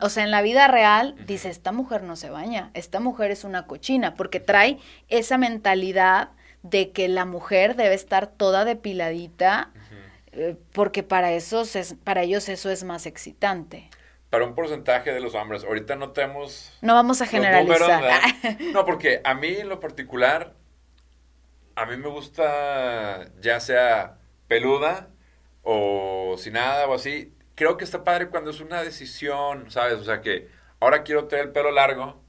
o 0.00 0.08
sea, 0.08 0.24
en 0.24 0.30
la 0.30 0.42
vida 0.42 0.68
real, 0.68 1.16
dice, 1.26 1.48
esta 1.48 1.72
mujer 1.72 2.02
no 2.02 2.16
se 2.16 2.30
baña, 2.30 2.70
esta 2.74 3.00
mujer 3.00 3.30
es 3.30 3.44
una 3.44 3.66
cochina, 3.66 4.14
porque 4.14 4.40
trae 4.40 4.78
esa 5.08 5.38
mentalidad 5.38 6.30
de 6.62 6.90
que 6.90 7.08
la 7.08 7.24
mujer 7.24 7.76
debe 7.76 7.94
estar 7.94 8.26
toda 8.26 8.64
depiladita, 8.64 9.70
eh, 10.32 10.56
porque 10.72 11.02
para, 11.02 11.32
eso 11.32 11.62
para 12.04 12.22
ellos 12.22 12.48
eso 12.48 12.70
es 12.70 12.84
más 12.84 13.06
excitante. 13.06 13.88
Para 14.28 14.44
un 14.44 14.54
porcentaje 14.54 15.12
de 15.12 15.20
los 15.20 15.34
hombres, 15.34 15.64
ahorita 15.64 15.96
no 15.96 16.10
tenemos... 16.10 16.78
No 16.82 16.94
vamos 16.94 17.20
a 17.20 17.26
generalizar. 17.26 18.20
no, 18.72 18.84
porque 18.84 19.20
a 19.24 19.34
mí 19.34 19.48
en 19.48 19.68
lo 19.68 19.80
particular, 19.80 20.54
a 21.74 21.86
mí 21.86 21.96
me 21.96 22.08
gusta 22.08 23.24
ya 23.40 23.58
sea 23.58 24.18
peluda 24.46 25.08
o 25.62 26.36
sin 26.38 26.52
nada 26.52 26.86
o 26.86 26.94
así, 26.94 27.32
creo 27.60 27.76
que 27.76 27.84
está 27.84 28.04
padre 28.04 28.30
cuando 28.30 28.48
es 28.48 28.60
una 28.62 28.82
decisión, 28.82 29.70
¿sabes? 29.70 29.98
O 29.98 30.04
sea, 30.04 30.22
que 30.22 30.48
ahora 30.80 31.02
quiero 31.02 31.26
tener 31.26 31.44
el 31.44 31.52
pelo 31.52 31.70
largo, 31.70 32.24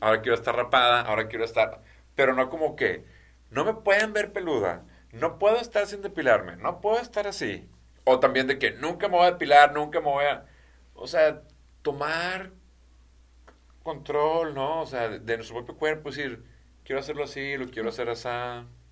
ahora 0.00 0.22
quiero 0.22 0.36
estar 0.36 0.54
rapada, 0.54 1.00
ahora 1.00 1.26
quiero 1.26 1.44
estar... 1.44 1.82
Pero 2.14 2.32
no 2.32 2.48
como 2.48 2.76
que, 2.76 3.04
no 3.50 3.64
me 3.64 3.74
pueden 3.74 4.12
ver 4.12 4.32
peluda, 4.32 4.84
no 5.10 5.40
puedo 5.40 5.56
estar 5.56 5.84
sin 5.88 6.00
depilarme, 6.00 6.54
no 6.58 6.80
puedo 6.80 7.00
estar 7.00 7.26
así. 7.26 7.68
O 8.04 8.20
también 8.20 8.46
de 8.46 8.60
que 8.60 8.70
nunca 8.70 9.08
me 9.08 9.16
voy 9.16 9.26
a 9.26 9.32
depilar, 9.32 9.72
nunca 9.72 9.98
me 9.98 10.06
voy 10.06 10.26
a... 10.26 10.46
O 10.94 11.08
sea, 11.08 11.42
tomar 11.82 12.52
control, 13.82 14.54
¿no? 14.54 14.82
O 14.82 14.86
sea, 14.86 15.08
de, 15.08 15.36
nuestro 15.36 15.56
propio 15.56 15.76
cuerpo, 15.76 16.10
decir, 16.10 16.44
quiero 16.84 17.00
hacerlo 17.00 17.24
así, 17.24 17.56
lo 17.56 17.68
quiero 17.68 17.88
hacer 17.88 18.08
así. 18.10 18.28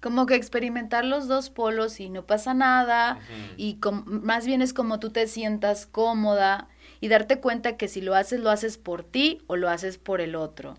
Como 0.06 0.26
que 0.26 0.36
experimentar 0.36 1.04
los 1.04 1.26
dos 1.26 1.50
polos 1.50 1.98
y 1.98 2.10
no 2.10 2.24
pasa 2.26 2.54
nada, 2.54 3.18
y 3.56 3.80
más 4.06 4.46
bien 4.46 4.62
es 4.62 4.72
como 4.72 5.00
tú 5.00 5.10
te 5.10 5.26
sientas 5.26 5.84
cómoda 5.84 6.68
y 7.00 7.08
darte 7.08 7.40
cuenta 7.40 7.76
que 7.76 7.88
si 7.88 8.00
lo 8.00 8.14
haces, 8.14 8.38
lo 8.38 8.50
haces 8.50 8.78
por 8.78 9.02
ti 9.02 9.42
o 9.48 9.56
lo 9.56 9.68
haces 9.68 9.98
por 9.98 10.20
el 10.20 10.36
otro. 10.36 10.78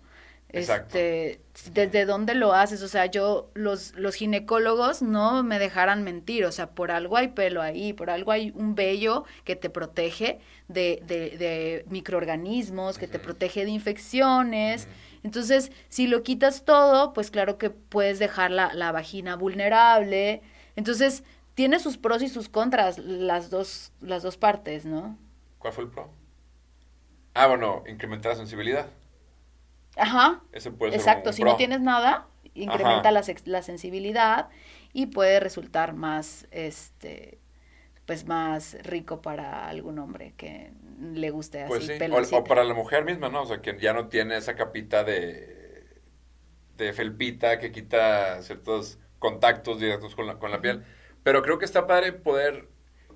Este, 0.50 1.42
desde 1.74 2.06
dónde 2.06 2.34
lo 2.34 2.54
haces, 2.54 2.82
o 2.82 2.88
sea, 2.88 3.04
yo, 3.04 3.50
los, 3.52 3.94
los 3.96 4.14
ginecólogos 4.14 5.02
no 5.02 5.42
me 5.42 5.58
dejaran 5.58 6.04
mentir, 6.04 6.46
o 6.46 6.52
sea, 6.52 6.70
por 6.70 6.90
algo 6.90 7.18
hay 7.18 7.28
pelo 7.28 7.60
ahí, 7.60 7.92
por 7.92 8.08
algo 8.08 8.32
hay 8.32 8.52
un 8.54 8.74
vello 8.74 9.24
que 9.44 9.56
te 9.56 9.68
protege 9.68 10.40
de, 10.68 11.02
de, 11.06 11.36
de 11.36 11.84
microorganismos, 11.90 12.96
que 12.96 13.06
te 13.08 13.18
protege 13.18 13.66
de 13.66 13.72
infecciones. 13.72 14.88
Entonces, 15.22 15.70
si 15.90 16.06
lo 16.06 16.22
quitas 16.22 16.64
todo, 16.64 17.12
pues 17.12 17.30
claro 17.30 17.58
que 17.58 17.68
puedes 17.68 18.18
dejar 18.18 18.50
la, 18.50 18.72
la 18.72 18.90
vagina 18.90 19.36
vulnerable. 19.36 20.40
Entonces, 20.76 21.24
tiene 21.54 21.78
sus 21.78 21.98
pros 21.98 22.22
y 22.22 22.28
sus 22.28 22.48
contras, 22.48 22.96
las 22.98 23.50
dos, 23.50 23.92
las 24.00 24.22
dos 24.22 24.38
partes, 24.38 24.86
¿no? 24.86 25.18
¿Cuál 25.58 25.72
fue 25.74 25.84
el 25.84 25.90
pro? 25.90 26.08
Ah, 27.34 27.48
bueno, 27.48 27.82
incrementar 27.86 28.32
la 28.32 28.38
sensibilidad. 28.38 28.86
Ajá. 29.98 30.42
Ese 30.52 30.70
puede 30.70 30.92
ser 30.92 31.00
Exacto, 31.00 31.32
si 31.32 31.42
no 31.42 31.56
tienes 31.56 31.80
nada, 31.80 32.26
incrementa 32.54 33.10
la, 33.10 33.22
la, 33.44 33.62
sensibilidad 33.62 34.48
y 34.92 35.06
puede 35.06 35.40
resultar 35.40 35.94
más, 35.94 36.46
este, 36.50 37.38
pues 38.06 38.26
más 38.26 38.76
rico 38.82 39.20
para 39.20 39.68
algún 39.68 39.98
hombre 39.98 40.34
que 40.36 40.72
le 41.00 41.30
guste 41.30 41.62
así. 41.62 41.68
Pues 41.68 41.86
sí, 42.28 42.34
o, 42.34 42.44
para 42.44 42.64
la 42.64 42.74
mujer 42.74 43.04
misma, 43.04 43.28
¿no? 43.28 43.42
O 43.42 43.46
sea, 43.46 43.60
que 43.60 43.78
ya 43.78 43.92
no 43.92 44.08
tiene 44.08 44.36
esa 44.36 44.56
capita 44.56 45.04
de, 45.04 46.00
de 46.76 46.92
felpita 46.92 47.58
que 47.58 47.70
quita 47.70 48.42
ciertos 48.42 48.98
contactos 49.18 49.80
directos 49.80 50.14
con 50.14 50.26
la, 50.26 50.38
con 50.38 50.50
la 50.50 50.60
piel. 50.60 50.84
Pero 51.22 51.42
creo 51.42 51.58
que 51.58 51.64
está 51.64 51.86
padre 51.86 52.12
poder 52.12 52.68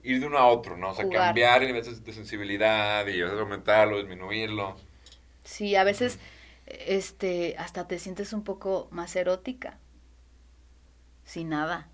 ir 0.03 0.21
de 0.21 0.27
uno 0.27 0.39
a 0.39 0.47
otro, 0.47 0.77
¿no? 0.77 0.91
O 0.91 0.95
sea, 0.95 1.09
cambiar 1.09 1.62
el 1.62 1.69
nivel 1.73 2.05
de 2.05 2.12
sensibilidad 2.12 3.07
y 3.07 3.21
a 3.21 3.25
veces 3.25 3.41
aumentarlo, 3.41 3.99
disminuirlo. 3.99 4.77
Sí, 5.45 5.75
a 5.77 5.85
veces 5.85 6.19
este 6.66 7.57
hasta 7.59 7.87
te 7.87 7.99
sientes 7.99 8.33
un 8.33 8.45
poco 8.45 8.88
más 8.90 9.16
erótica. 9.16 9.78
Sin 11.25 11.50
nada 11.50 11.92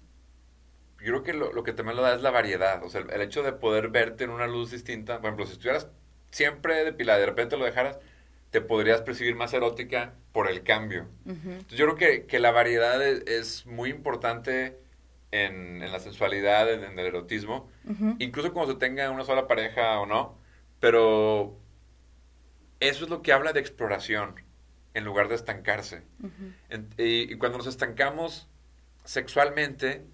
yo 1.00 1.06
creo 1.06 1.22
que 1.22 1.32
lo, 1.32 1.62
que 1.62 1.72
también 1.72 1.96
lo 1.96 2.02
da 2.02 2.14
es 2.14 2.22
la 2.22 2.30
variedad. 2.30 2.82
O 2.84 2.88
sea, 2.88 3.00
el, 3.00 3.20
hecho 3.20 3.42
de 3.42 3.52
poder 3.52 3.88
verte 3.88 4.24
en 4.24 4.30
una 4.30 4.46
luz 4.46 4.70
distinta. 4.70 5.20
Por 5.20 5.26
ejemplo, 5.26 5.46
si 5.46 5.52
estuvieras 5.52 5.88
siempre 6.30 6.84
depilada 6.84 7.18
y 7.18 7.20
de 7.22 7.26
repente 7.26 7.56
lo 7.56 7.64
dejaras, 7.64 7.98
te 8.50 8.60
podrías 8.60 9.02
percibir 9.02 9.36
más 9.36 9.52
erótica 9.52 10.14
por 10.32 10.50
el 10.50 10.62
cambio. 10.62 11.06
Entonces, 11.26 11.78
yo 11.78 11.86
creo 11.86 11.96
que, 11.96 12.26
que 12.26 12.38
la 12.40 12.50
variedad 12.50 13.00
es, 13.02 13.66
muy 13.66 13.90
importante 13.90 14.78
en, 15.30 15.82
en, 15.82 15.92
la 15.92 16.00
sensualidad, 16.00 16.72
en, 16.72 16.98
el 16.98 17.06
erotismo. 17.06 17.70
Incluso 18.18 18.52
cuando 18.52 18.72
se 18.72 18.78
tenga 18.78 19.10
una 19.10 19.24
sola 19.24 19.46
pareja 19.46 20.00
o 20.00 20.06
no. 20.06 20.36
Pero 20.80 21.56
eso 22.80 23.04
es 23.04 23.10
lo 23.10 23.22
que 23.22 23.32
habla 23.32 23.52
de 23.52 23.60
exploración 23.60 24.47
en 24.94 25.04
lugar 25.04 25.28
de 25.28 25.34
estancarse. 25.34 26.02
y, 26.98 27.32
y 27.32 27.38
cuando 27.38 27.58
nos 27.58 27.66
estancamos 27.66 28.48
sexualmente 29.04 30.04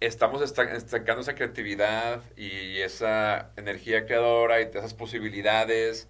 estamos 0.00 0.42
estancando 0.42 1.20
esa 1.20 1.34
creatividad 1.34 2.22
y 2.36 2.78
esa 2.78 3.50
energía 3.56 4.06
creadora 4.06 4.60
y 4.60 4.64
esas 4.64 4.94
posibilidades. 4.94 6.08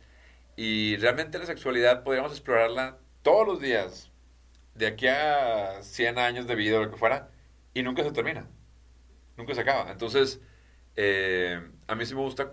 Y 0.57 0.97
realmente 0.97 1.39
la 1.39 1.47
sexualidad 1.47 2.03
podríamos 2.03 2.33
explorarla 2.33 2.99
todos 3.23 3.47
los 3.47 3.61
días, 3.61 4.11
de 4.75 4.87
aquí 4.89 5.07
a 5.09 5.83
100 5.83 6.19
años 6.19 6.47
de 6.47 6.55
vida 6.55 6.79
o 6.79 6.85
lo 6.85 6.91
que 6.91 6.97
fuera, 6.97 7.31
y 7.75 7.83
nunca 7.83 8.03
se 8.03 8.13
termina. 8.13 8.47
Nunca 9.37 9.55
se 9.55 9.61
acaba. 9.61 9.91
Entonces, 9.91 10.41
eh, 10.97 11.61
a 11.87 11.95
mí 11.95 12.05
sí 12.05 12.15
me 12.15 12.21
gusta 12.21 12.53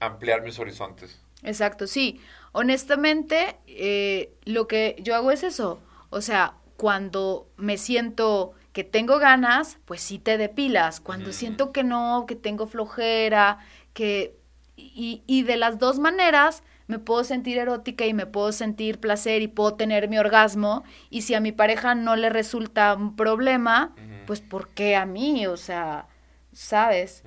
ampliar 0.00 0.42
mis 0.42 0.58
horizontes. 0.58 1.22
Exacto, 1.42 1.86
sí. 1.86 2.20
Honestamente, 2.52 3.56
eh, 3.66 4.34
lo 4.44 4.68
que 4.68 4.96
yo 5.00 5.14
hago 5.14 5.30
es 5.30 5.42
eso. 5.42 5.80
O 6.10 6.20
sea, 6.20 6.54
cuando 6.76 7.48
me 7.56 7.78
siento 7.78 8.52
que 8.72 8.84
tengo 8.84 9.18
ganas, 9.18 9.78
pues 9.84 10.00
sí 10.00 10.18
te 10.18 10.38
depilas. 10.38 11.00
Cuando 11.00 11.32
siento 11.32 11.72
que 11.72 11.84
no, 11.84 12.24
que 12.26 12.36
tengo 12.36 12.66
flojera, 12.66 13.58
que... 13.92 14.36
Y, 14.74 15.22
y, 15.26 15.42
de 15.42 15.56
las 15.56 15.78
dos 15.78 15.98
maneras 15.98 16.62
me 16.86 16.98
puedo 16.98 17.24
sentir 17.24 17.58
erótica 17.58 18.06
y 18.06 18.14
me 18.14 18.26
puedo 18.26 18.52
sentir 18.52 18.98
placer 18.98 19.42
y 19.42 19.48
puedo 19.48 19.74
tener 19.74 20.08
mi 20.08 20.18
orgasmo. 20.18 20.82
Y 21.10 21.22
si 21.22 21.34
a 21.34 21.40
mi 21.40 21.52
pareja 21.52 21.94
no 21.94 22.16
le 22.16 22.30
resulta 22.30 22.94
un 22.94 23.14
problema, 23.14 23.94
pues 24.26 24.40
¿por 24.40 24.70
qué 24.70 24.96
a 24.96 25.04
mí? 25.04 25.46
O 25.46 25.56
sea, 25.56 26.08
¿sabes? 26.52 27.22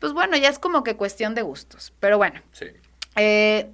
Pues 0.00 0.12
bueno, 0.12 0.36
ya 0.36 0.48
es 0.48 0.58
como 0.58 0.82
que 0.82 0.96
cuestión 0.96 1.34
de 1.34 1.42
gustos. 1.42 1.94
Pero 2.00 2.18
bueno. 2.18 2.42
Sí. 2.52 2.66
Eh, 3.18 3.70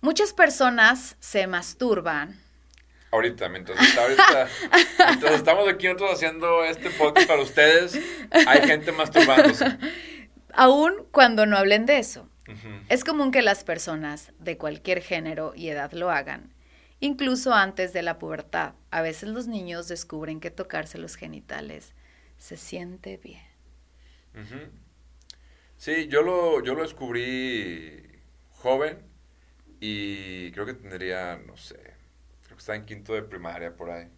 muchas 0.00 0.32
personas 0.32 1.16
se 1.20 1.46
masturban 1.46 2.44
ahorita, 3.14 3.48
mientras, 3.50 3.78
estamos 5.32 5.68
aquí 5.68 5.86
nosotros 5.86 6.12
haciendo 6.12 6.64
este 6.64 6.90
podcast 6.90 7.28
para 7.28 7.42
ustedes, 7.42 7.98
hay 8.30 8.66
gente 8.66 8.92
masturbándose. 8.92 9.78
Aún 10.52 11.06
cuando 11.10 11.46
no 11.46 11.56
hablen 11.56 11.86
de 11.86 11.98
eso. 11.98 12.28
Es 12.90 13.04
común 13.04 13.30
que 13.30 13.40
las 13.40 13.64
personas 13.64 14.32
de 14.38 14.58
cualquier 14.58 15.00
género 15.00 15.54
y 15.56 15.68
edad 15.68 15.92
lo 15.92 16.10
hagan, 16.10 16.52
incluso 17.00 17.54
antes 17.54 17.94
de 17.94 18.02
la 18.02 18.18
pubertad. 18.18 18.74
A 18.90 19.00
veces 19.00 19.30
los 19.30 19.46
niños 19.46 19.88
descubren 19.88 20.40
que 20.40 20.50
tocarse 20.50 20.98
los 20.98 21.16
genitales 21.16 21.94
se 22.36 22.58
siente 22.58 23.16
bien. 23.16 23.40
Sí, 25.78 26.06
yo 26.08 26.20
lo, 26.20 26.62
yo 26.62 26.74
lo 26.74 26.82
descubrí 26.82 28.03
joven 28.64 28.98
y 29.78 30.50
creo 30.52 30.64
que 30.64 30.72
tendría, 30.72 31.36
no 31.46 31.58
sé, 31.58 31.76
creo 32.44 32.56
que 32.56 32.60
estaba 32.60 32.76
en 32.76 32.86
quinto 32.86 33.12
de 33.12 33.22
primaria 33.22 33.76
por 33.76 33.90
ahí. 33.90 34.08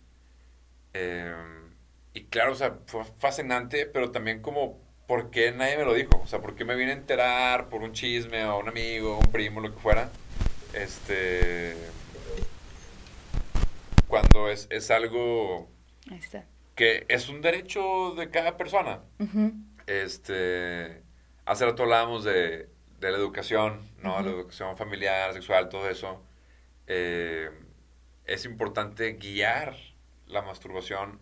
Em, 0.93 1.75
y 2.15 2.26
claro, 2.26 2.53
o 2.53 2.55
sea, 2.55 2.79
fue 2.87 3.03
fascinante, 3.19 3.87
pero 3.87 4.12
también 4.12 4.43
como, 4.43 4.81
¿por 5.09 5.31
qué 5.31 5.50
nadie 5.50 5.76
me 5.76 5.85
lo 5.85 5.95
dijo? 5.95 6.21
O 6.23 6.29
sea, 6.29 6.41
¿por 6.41 6.55
qué 6.55 6.65
me 6.65 6.76
vine 6.76 6.93
a 6.93 6.95
enterar 6.95 7.69
por 7.69 7.83
un 7.83 7.93
chisme 7.93 8.45
o 8.45 8.61
un 8.61 8.69
amigo, 8.69 9.19
un 9.19 9.33
primo, 9.33 9.61
lo 9.61 9.75
que 9.75 9.81
fuera? 9.81 10.11
Este. 10.73 11.75
Cuando 14.07 14.49
es, 14.49 14.69
es 14.71 14.93
algo. 14.93 15.69
Que 16.76 17.05
es 17.09 17.29
un 17.29 17.43
derecho 17.43 18.15
de 18.17 18.31
cada 18.31 18.57
persona. 18.57 19.00
Este. 19.87 21.03
Hace 21.45 21.65
rato 21.65 21.83
hablábamos 21.83 22.25
de, 22.25 22.69
de 23.00 23.11
la 23.11 23.19
educación, 23.19 23.91
¿no? 24.03 24.21
La 24.23 24.31
educación 24.31 24.76
familiar, 24.76 25.33
sexual, 25.33 25.69
todo 25.69 25.88
eso. 25.88 26.25
Eh, 26.87 27.50
es 28.25 28.45
importante 28.45 29.12
guiar 29.15 29.76
la 30.26 30.43
masturbación 30.43 31.21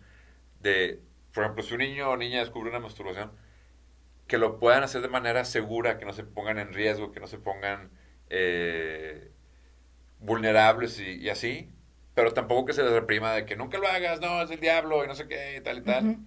de, 0.61 1.01
por 1.33 1.43
ejemplo, 1.43 1.63
si 1.63 1.73
un 1.73 1.79
niño 1.79 2.09
o 2.09 2.17
niña 2.17 2.39
descubre 2.39 2.69
una 2.69 2.79
masturbación, 2.79 3.31
que 4.27 4.37
lo 4.37 4.59
puedan 4.59 4.83
hacer 4.83 5.01
de 5.01 5.09
manera 5.09 5.45
segura, 5.45 5.97
que 5.97 6.05
no 6.05 6.13
se 6.13 6.23
pongan 6.23 6.57
en 6.57 6.73
riesgo, 6.73 7.11
que 7.11 7.19
no 7.19 7.27
se 7.27 7.37
pongan 7.37 7.91
eh, 8.29 9.31
vulnerables 10.19 10.99
y, 10.99 11.29
así, 11.29 11.69
pero 12.15 12.33
tampoco 12.33 12.65
que 12.65 12.73
se 12.73 12.83
les 12.83 12.91
reprima 12.91 13.33
de 13.33 13.45
que 13.45 13.55
nunca 13.55 13.77
lo 13.77 13.87
hagas, 13.87 14.19
no, 14.21 14.41
es 14.41 14.49
el 14.49 14.59
diablo 14.59 15.03
y 15.03 15.07
no 15.07 15.15
sé 15.15 15.27
qué 15.27 15.57
y 15.57 15.61
tal 15.61 15.77
y 15.79 15.81
tal. 15.81 16.17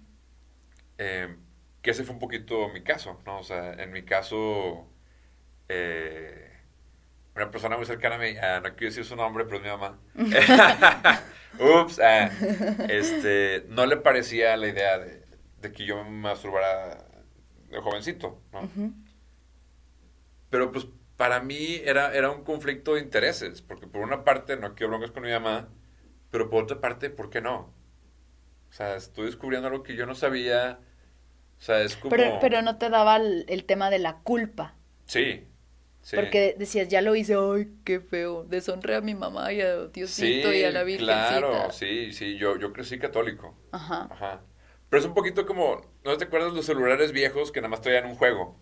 Eh, 0.97 1.35
que 1.81 1.91
ese 1.91 2.03
fue 2.03 2.13
un 2.13 2.19
poquito 2.19 2.69
mi 2.69 2.83
caso, 2.83 3.19
¿no? 3.25 3.39
O 3.39 3.43
sea, 3.43 3.73
en 3.73 3.91
mi 3.91 4.03
caso, 4.03 4.87
eh, 5.69 6.49
una 7.35 7.51
persona 7.51 7.77
muy 7.77 7.85
cercana 7.85 8.15
a 8.15 8.17
mí, 8.17 8.35
ah, 8.41 8.59
no 8.61 8.75
quiero 8.75 8.87
decir 8.87 9.05
su 9.05 9.15
nombre, 9.15 9.45
pero 9.45 9.57
es 9.57 9.63
mi 9.63 9.69
mamá. 9.69 9.99
Ups, 11.59 11.99
ah, 11.99 12.29
este, 12.89 13.65
no 13.69 13.85
le 13.85 13.97
parecía 13.97 14.57
la 14.57 14.67
idea 14.67 14.97
de, 14.99 15.71
que 15.71 15.85
yo 15.85 16.03
me 16.03 16.09
masturbara 16.09 17.05
de 17.69 17.79
jovencito, 17.79 18.41
¿no? 18.51 18.69
Pero 20.49 20.71
pues 20.71 20.87
para 21.15 21.39
mí 21.41 21.81
era, 21.85 22.13
era 22.13 22.31
un 22.31 22.43
conflicto 22.43 22.95
de 22.95 23.01
intereses, 23.01 23.61
porque 23.61 23.87
por 23.87 24.01
una 24.01 24.23
parte 24.23 24.57
no 24.57 24.73
quiero 24.73 24.89
broncas 24.89 25.11
con 25.11 25.23
mi 25.23 25.31
mamá, 25.31 25.69
pero 26.31 26.49
por 26.49 26.63
otra 26.63 26.81
parte, 26.81 27.09
¿por 27.09 27.29
qué 27.29 27.41
no? 27.41 27.73
O 28.69 28.71
sea, 28.71 28.95
estoy 28.95 29.27
descubriendo 29.27 29.67
algo 29.67 29.83
que 29.83 29.95
yo 29.95 30.05
no 30.05 30.15
sabía. 30.15 30.79
O 31.57 31.61
sea, 31.61 31.81
es 31.81 31.97
como... 31.97 32.09
Pero, 32.09 32.37
pero 32.39 32.61
no 32.61 32.77
te 32.77 32.89
daba 32.89 33.17
el 33.17 33.65
tema 33.65 33.89
de 33.89 33.99
la 33.99 34.19
culpa. 34.19 34.75
Sí, 35.05 35.48
porque 36.15 36.55
decías, 36.57 36.87
ya 36.87 37.01
lo 37.01 37.15
hice, 37.15 37.35
ay, 37.35 37.69
qué 37.83 37.99
feo, 37.99 38.43
deshonré 38.43 38.95
a 38.95 39.01
mi 39.01 39.15
mamá 39.15 39.53
y 39.53 39.61
a 39.61 39.87
Diosito 39.87 40.53
y 40.53 40.63
a 40.63 40.71
la 40.71 40.83
Virgen. 40.83 41.05
Claro, 41.05 41.71
sí, 41.71 42.11
sí, 42.11 42.37
yo, 42.37 42.57
yo 42.57 42.73
crecí 42.73 42.97
católico. 42.97 43.57
Ajá. 43.71 44.07
Ajá. 44.11 44.41
Pero 44.89 44.99
es 44.99 45.05
un 45.05 45.13
poquito 45.13 45.45
como, 45.45 45.81
¿no 46.03 46.17
te 46.17 46.25
acuerdas 46.25 46.53
los 46.53 46.65
celulares 46.65 47.11
viejos 47.11 47.51
que 47.51 47.61
nada 47.61 47.69
más 47.69 47.81
traían 47.81 48.05
un 48.05 48.15
juego? 48.15 48.59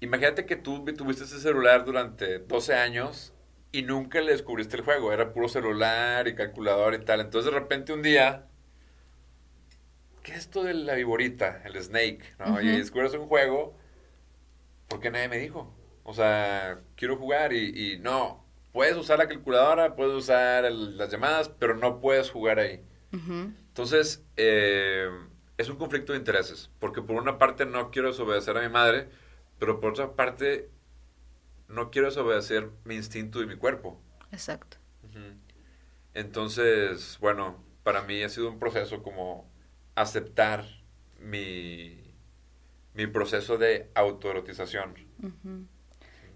Imagínate 0.00 0.44
que 0.44 0.56
tú 0.56 0.84
tuviste 0.84 1.24
ese 1.24 1.40
celular 1.40 1.84
durante 1.84 2.40
12 2.40 2.74
años 2.74 3.32
y 3.72 3.82
nunca 3.82 4.20
le 4.20 4.32
descubriste 4.32 4.76
el 4.76 4.82
juego. 4.82 5.12
Era 5.12 5.32
puro 5.32 5.48
celular 5.48 6.28
y 6.28 6.34
calculador 6.34 6.94
y 6.94 7.04
tal. 7.04 7.20
Entonces 7.20 7.50
de 7.50 7.58
repente 7.58 7.94
un 7.94 8.02
día, 8.02 8.46
¿qué 10.22 10.32
es 10.32 10.38
esto 10.40 10.62
de 10.62 10.74
la 10.74 10.94
viborita? 10.94 11.62
El 11.64 11.82
snake, 11.82 12.36
¿no? 12.38 12.60
Y 12.60 12.68
descubres 12.68 13.14
un 13.14 13.26
juego 13.26 13.78
porque 14.88 15.10
nadie 15.10 15.28
me 15.28 15.38
dijo. 15.38 15.74
O 16.02 16.12
sea, 16.12 16.80
quiero 16.96 17.16
jugar 17.16 17.52
y, 17.52 17.98
no, 18.00 18.44
puedes 18.72 18.96
usar 18.96 19.18
la 19.18 19.28
calculadora, 19.28 19.96
puedes 19.96 20.14
usar 20.14 20.70
las 20.70 21.10
llamadas, 21.10 21.48
pero 21.48 21.74
no 21.74 22.00
puedes 22.00 22.30
jugar 22.30 22.58
ahí. 22.58 22.82
Entonces, 23.12 24.24
eh, 24.36 25.08
es 25.56 25.68
un 25.68 25.76
conflicto 25.76 26.12
de 26.12 26.18
intereses, 26.18 26.70
porque 26.80 27.00
por 27.00 27.16
una 27.16 27.38
parte 27.38 27.64
no 27.64 27.90
quiero 27.90 28.08
desobedecer 28.08 28.58
a 28.58 28.62
mi 28.62 28.68
madre, 28.68 29.08
pero 29.58 29.80
por 29.80 29.92
otra 29.92 30.14
parte 30.14 30.68
no 31.68 31.90
quiero 31.90 32.08
desobedecer 32.08 32.70
mi 32.84 32.96
instinto 32.96 33.40
y 33.42 33.46
mi 33.46 33.56
cuerpo. 33.56 34.00
Exacto. 34.32 34.78
Entonces, 36.12 37.18
bueno, 37.20 37.64
para 37.82 38.02
mí 38.02 38.22
ha 38.22 38.28
sido 38.28 38.48
un 38.48 38.58
proceso 38.58 39.02
como 39.02 39.50
aceptar 39.94 40.64
mi, 41.18 42.03
mi 42.94 43.06
proceso 43.06 43.58
de 43.58 43.90
autoerotización. 43.94 44.94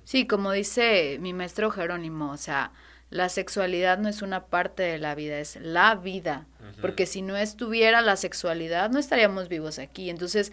Sí, 0.05 0.27
como 0.27 0.53
dice 0.53 1.19
mi 1.21 1.33
maestro 1.33 1.71
Jerónimo, 1.71 2.33
o 2.33 2.37
sea, 2.37 2.73
la 3.11 3.29
sexualidad 3.29 3.99
no 3.99 4.09
es 4.09 4.23
una 4.23 4.47
parte 4.47 4.83
de 4.83 4.99
la 4.99 5.15
vida, 5.15 5.39
es 5.39 5.57
la 5.57 5.95
vida, 5.95 6.47
porque 6.81 7.07
si 7.07 7.23
no 7.23 7.37
estuviera 7.37 8.03
la 8.03 8.17
sexualidad 8.17 8.91
no 8.91 8.99
estaríamos 8.99 9.49
vivos 9.49 9.79
aquí. 9.79 10.11
Entonces, 10.11 10.53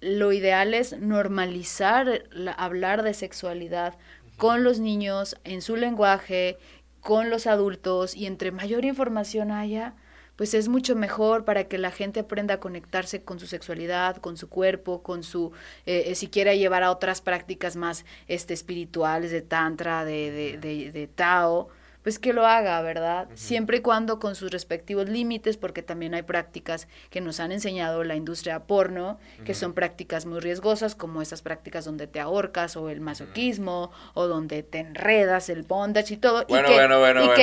lo 0.00 0.32
ideal 0.32 0.74
es 0.74 0.98
normalizar 0.98 2.24
hablar 2.56 3.02
de 3.02 3.14
sexualidad 3.14 3.96
con 4.36 4.64
los 4.64 4.80
niños, 4.80 5.36
en 5.44 5.62
su 5.62 5.76
lenguaje, 5.76 6.58
con 7.00 7.30
los 7.30 7.46
adultos, 7.46 8.14
y 8.14 8.26
entre 8.26 8.50
mayor 8.50 8.84
información 8.84 9.50
haya, 9.50 9.94
pues 10.36 10.54
es 10.54 10.68
mucho 10.68 10.96
mejor 10.96 11.44
para 11.44 11.64
que 11.64 11.78
la 11.78 11.90
gente 11.90 12.20
aprenda 12.20 12.54
a 12.54 12.60
conectarse 12.60 13.22
con 13.22 13.38
su 13.38 13.46
sexualidad, 13.46 14.16
con 14.16 14.36
su 14.36 14.48
cuerpo, 14.48 15.02
con 15.02 15.22
su, 15.22 15.52
eh, 15.86 16.04
eh, 16.06 16.14
si 16.14 16.28
llevar 16.54 16.82
a 16.82 16.90
otras 16.90 17.20
prácticas 17.20 17.76
más 17.76 18.04
este, 18.28 18.54
espirituales, 18.54 19.30
de 19.30 19.42
tantra, 19.42 20.04
de, 20.04 20.30
de, 20.30 20.58
de, 20.58 20.92
de 20.92 21.06
Tao, 21.06 21.68
pues 22.04 22.18
que 22.18 22.34
lo 22.34 22.46
haga, 22.46 22.82
¿verdad? 22.82 23.28
Siempre 23.34 23.78
y 23.78 23.80
cuando 23.80 24.20
con 24.20 24.34
sus 24.34 24.50
respectivos 24.50 25.08
límites, 25.08 25.56
porque 25.56 25.82
también 25.82 26.12
hay 26.12 26.20
prácticas 26.20 26.86
que 27.08 27.22
nos 27.22 27.40
han 27.40 27.50
enseñado 27.50 28.04
la 28.04 28.14
industria 28.14 28.60
porno, 28.64 29.18
que 29.46 29.54
son 29.54 29.72
prácticas 29.72 30.26
muy 30.26 30.40
riesgosas, 30.40 30.94
como 30.94 31.22
esas 31.22 31.40
prácticas 31.40 31.86
donde 31.86 32.06
te 32.06 32.20
ahorcas 32.20 32.76
o 32.76 32.90
el 32.90 33.00
masoquismo, 33.00 33.90
o 34.12 34.26
donde 34.26 34.62
te 34.62 34.80
enredas 34.80 35.48
el 35.48 35.62
bondage 35.62 36.12
y 36.12 36.16
todo. 36.18 36.44
Bueno, 36.46 36.68
y 36.68 36.72
que, 36.72 36.76
bueno, 36.76 37.00
bueno, 37.00 37.24
bueno, 37.24 37.34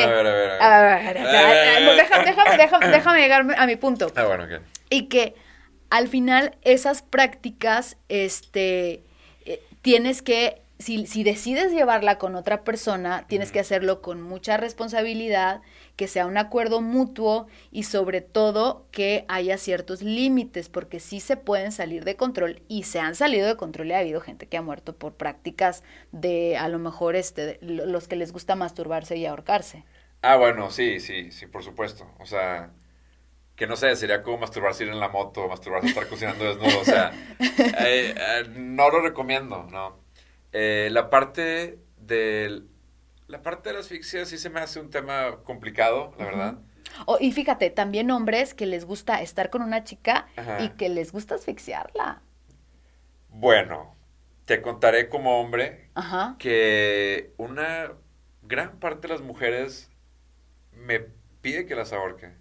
déjame, 1.95 2.91
déjame, 2.91 3.19
llegar 3.19 3.47
a 3.57 3.65
mi 3.65 3.77
punto. 3.77 4.11
Ah, 4.15 4.25
bueno, 4.25 4.45
Y 4.91 5.07
que 5.09 5.33
al 5.89 6.07
final 6.07 6.55
esas 6.61 7.01
prácticas, 7.01 7.97
este, 8.09 9.01
eh, 9.45 9.63
tienes 9.81 10.21
que 10.21 10.61
si, 10.81 11.23
decides 11.23 11.71
llevarla 11.71 12.17
con 12.17 12.35
otra 12.35 12.63
persona, 12.63 13.25
tienes 13.27 13.51
que 13.51 13.59
hacerlo 13.59 14.01
con 14.01 14.21
mucha 14.21 14.57
responsabilidad, 14.57 15.61
que 15.95 16.07
sea 16.07 16.25
un 16.25 16.37
acuerdo 16.37 16.81
mutuo 16.81 17.47
y 17.71 17.83
sobre 17.83 18.21
todo 18.21 18.87
que 18.91 19.25
haya 19.27 19.57
ciertos 19.57 20.01
límites, 20.01 20.69
porque 20.69 20.99
sí 20.99 21.19
se 21.19 21.37
pueden 21.37 21.71
salir 21.71 22.03
de 22.03 22.15
control 22.15 22.61
y 22.67 22.83
se 22.83 22.99
han 22.99 23.15
salido 23.15 23.47
de 23.47 23.57
control 23.57 23.87
y 23.87 23.93
ha 23.93 23.99
habido 23.99 24.21
gente 24.21 24.47
que 24.47 24.57
ha 24.57 24.61
muerto 24.61 24.95
por 24.95 25.13
prácticas 25.13 25.83
de 26.11 26.57
a 26.57 26.67
lo 26.67 26.79
mejor 26.79 27.15
este, 27.15 27.59
los 27.61 28.07
que 28.07 28.15
les 28.15 28.31
gusta 28.31 28.55
masturbarse 28.55 29.17
y 29.17 29.25
ahorcarse. 29.25 29.85
Ah, 30.21 30.35
bueno, 30.35 30.69
sí, 30.69 30.99
sí, 30.99 31.31
sí, 31.31 31.47
por 31.47 31.63
supuesto. 31.63 32.07
O 32.19 32.25
sea, 32.25 32.71
que 33.55 33.67
no 33.67 33.75
sé, 33.75 33.95
sería 33.95 34.23
como 34.23 34.39
masturbarse 34.39 34.83
ir 34.83 34.89
en 34.89 34.99
la 34.99 35.09
moto, 35.09 35.47
masturbarse 35.47 35.87
estar 35.87 36.07
cocinando 36.07 36.45
desnudo, 36.45 36.79
o 36.79 36.85
sea, 36.85 37.11
eh, 37.39 38.15
eh, 38.17 38.43
no 38.55 38.89
lo 38.89 39.01
recomiendo, 39.01 39.67
¿no? 39.71 40.00
Eh, 40.53 40.89
la 40.91 41.09
parte 41.09 41.79
de 41.97 42.63
la 43.27 43.41
parte 43.41 43.69
de 43.69 43.75
la 43.75 43.79
asfixia 43.79 44.25
sí 44.25 44.37
se 44.37 44.49
me 44.49 44.59
hace 44.59 44.79
un 44.79 44.89
tema 44.89 45.37
complicado, 45.43 46.13
la 46.17 46.25
verdad. 46.25 46.59
Oh, 47.05 47.17
y 47.19 47.31
fíjate, 47.31 47.69
también 47.69 48.11
hombres 48.11 48.53
que 48.53 48.65
les 48.65 48.83
gusta 48.83 49.21
estar 49.21 49.49
con 49.49 49.61
una 49.61 49.83
chica 49.85 50.27
y 50.59 50.69
que 50.69 50.89
les 50.89 51.13
gusta 51.13 51.35
asfixiarla. 51.35 52.21
Bueno, 53.29 53.95
te 54.45 54.61
contaré 54.61 55.07
como 55.07 55.39
hombre 55.39 55.89
que 56.37 57.33
una 57.37 57.93
gran 58.41 58.79
parte 58.79 59.07
de 59.07 59.13
las 59.13 59.21
mujeres 59.21 59.89
me 60.73 60.99
pide 61.41 61.65
que 61.65 61.75
las 61.75 61.93
ahorque. 61.93 62.40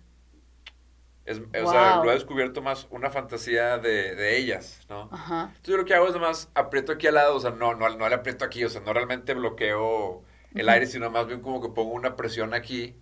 O 1.38 1.70
sea, 1.70 2.02
lo 2.02 2.10
he 2.10 2.14
descubierto 2.14 2.62
más 2.62 2.86
una 2.90 3.10
fantasía 3.10 3.78
de, 3.78 4.36
ellas, 4.38 4.80
¿no? 4.88 5.08
Ajá. 5.12 5.44
Entonces 5.48 5.66
yo 5.66 5.76
lo 5.76 5.84
que 5.84 5.94
hago 5.94 6.06
es 6.06 6.14
nomás 6.14 6.50
aprieto 6.54 6.92
aquí 6.92 7.06
al 7.06 7.14
lado, 7.14 7.36
o 7.36 7.40
sea, 7.40 7.50
no, 7.50 7.74
no, 7.74 7.88
no 7.88 8.08
le 8.08 8.14
aprieto 8.14 8.44
aquí, 8.44 8.64
o 8.64 8.68
sea, 8.68 8.80
no 8.80 8.92
realmente 8.92 9.34
bloqueo 9.34 10.24
el 10.54 10.68
aire, 10.68 10.86
sino 10.86 11.10
más 11.10 11.26
bien 11.26 11.40
como 11.40 11.60
que 11.60 11.68
pongo 11.68 11.92
una 11.92 12.16
presión 12.16 12.54
aquí 12.54 12.96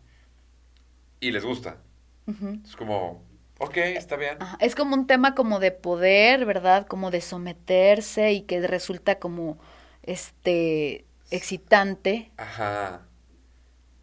y 1.20 1.30
les 1.30 1.44
gusta. 1.44 1.78
Es 2.62 2.76
como, 2.76 3.24
ok, 3.58 3.76
está 3.78 4.16
bien. 4.16 4.36
Es 4.60 4.74
como 4.74 4.94
un 4.94 5.06
tema 5.06 5.34
como 5.34 5.60
de 5.60 5.72
poder, 5.72 6.44
¿verdad? 6.44 6.86
Como 6.86 7.10
de 7.10 7.22
someterse 7.22 8.32
y 8.32 8.42
que 8.42 8.66
resulta 8.66 9.18
como 9.18 9.58
este, 10.02 11.06
excitante. 11.30 12.30
Ajá. 12.36 13.06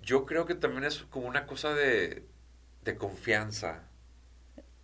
Yo 0.02 0.26
creo 0.26 0.46
que 0.46 0.56
también 0.56 0.86
es 0.86 1.04
como 1.04 1.28
una 1.28 1.46
cosa 1.46 1.74
de, 1.76 2.26
de 2.84 2.96
confianza. 2.96 3.84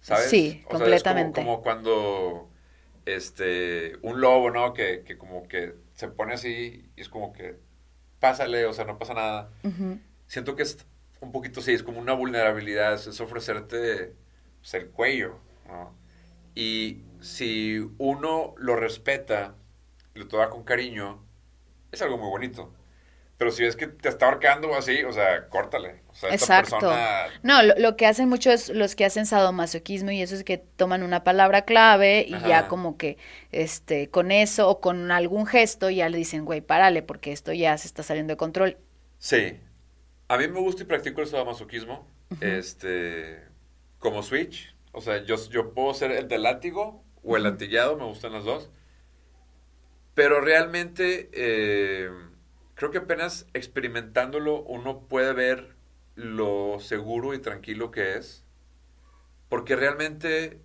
¿Sabes? 0.02 0.30
Sí, 0.30 0.64
completamente. 0.70 1.42
como, 1.42 1.62
cuando 1.62 2.50
este 3.06 3.94
un 4.02 4.20
lobo, 4.20 4.52
¿no? 4.52 4.74
Que, 4.74 5.04
que, 5.04 5.18
como 5.18 5.48
que 5.48 5.76
se 5.94 6.08
pone 6.08 6.34
así 6.34 6.90
y 6.96 7.02
es 7.02 7.10
como 7.10 7.32
que 7.34 7.58
pásale, 8.20 8.66
o 8.66 8.74
sea, 8.74 8.86
no 8.86 8.98
pasa 8.98 9.14
nada. 9.14 9.52
Siento 10.28 10.56
que 10.56 10.64
es 10.64 10.78
un 11.20 11.32
poquito, 11.32 11.62
sí, 11.62 11.74
es 11.74 11.84
como 11.84 12.00
una 12.00 12.14
vulnerabilidad, 12.14 12.94
es, 12.94 13.20
ofrecerte 13.20 14.16
pues, 14.60 14.74
el 14.76 14.90
cuello, 14.90 15.40
¿no? 15.68 15.94
Y 16.56 17.04
si 17.20 17.80
uno 17.98 18.54
lo 18.58 18.76
respeta, 18.76 19.56
lo 20.14 20.28
toma 20.28 20.50
con 20.50 20.64
cariño, 20.64 21.24
es 21.92 22.02
algo 22.02 22.18
muy 22.18 22.30
bonito. 22.30 22.74
Pero 23.42 23.50
si 23.50 23.64
ves 23.64 23.76
que 23.76 23.88
te 23.88 24.08
está 24.08 24.28
ahorcando 24.28 24.72
así, 24.76 25.04
o 25.04 25.12
sea, 25.12 25.48
córtale. 25.50 26.04
O 26.10 26.14
sea, 26.14 26.32
Exacto. 26.32 26.78
Persona... 26.78 27.26
No, 27.42 27.64
lo, 27.64 27.98
que 27.98 28.06
hacen 28.06 28.30
mucho 28.30 28.52
es 28.52 28.70
los 28.70 28.96
que 28.96 29.04
hacen 29.04 29.26
sadomasoquismo 29.26 30.12
y 30.12 30.22
eso 30.22 30.36
es 30.36 30.44
que 30.44 30.60
toman 30.60 31.02
una 31.02 31.24
palabra 31.24 31.64
clave 31.64 32.24
y 32.28 32.40
ya 32.48 32.68
como 32.68 32.98
que 32.98 33.18
este 33.52 34.12
con 34.12 34.30
eso 34.30 34.70
o 34.70 34.80
con 34.80 35.10
algún 35.10 35.48
gesto 35.48 35.90
ya 35.90 36.08
le 36.08 36.20
dicen, 36.20 36.46
güey, 36.46 36.62
párale 36.62 37.02
porque 37.02 37.32
esto 37.32 37.52
ya 37.52 37.76
se 37.80 37.88
está 37.88 38.04
saliendo 38.04 38.34
de 38.34 38.38
control. 38.38 38.78
Sí. 39.18 39.60
A 40.28 40.38
mí 40.38 40.48
me 40.48 40.60
gusta 40.60 40.84
y 40.84 40.86
practico 40.86 41.22
el 41.22 41.28
sadomasoquismo. 41.28 42.08
Este 42.42 43.44
como 43.98 44.22
switch, 44.22 44.76
o 44.92 45.02
sea, 45.02 45.24
yo, 45.24 45.36
yo 45.50 45.74
puedo 45.74 45.96
ser 45.96 46.12
el 46.12 46.28
del 46.28 46.44
látigo 46.44 47.04
o 47.24 47.38
el 47.38 47.42
latillado, 47.42 47.98
me 47.98 48.06
gustan 48.06 48.34
las 48.34 48.44
dos. 48.44 48.70
Pero 50.14 50.42
realmente 50.42 51.32
eh, 51.34 52.12
creo 52.82 52.90
que 52.90 52.98
apenas 52.98 53.46
experimentándolo 53.54 54.64
uno 54.64 55.02
puede 55.02 55.34
ver 55.34 55.76
lo 56.16 56.80
seguro 56.80 57.36
y 57.36 57.40
tranquilo 57.40 57.92
que 57.92 58.18
es. 58.18 58.44
Porque 59.50 59.76
realmente 59.76 60.60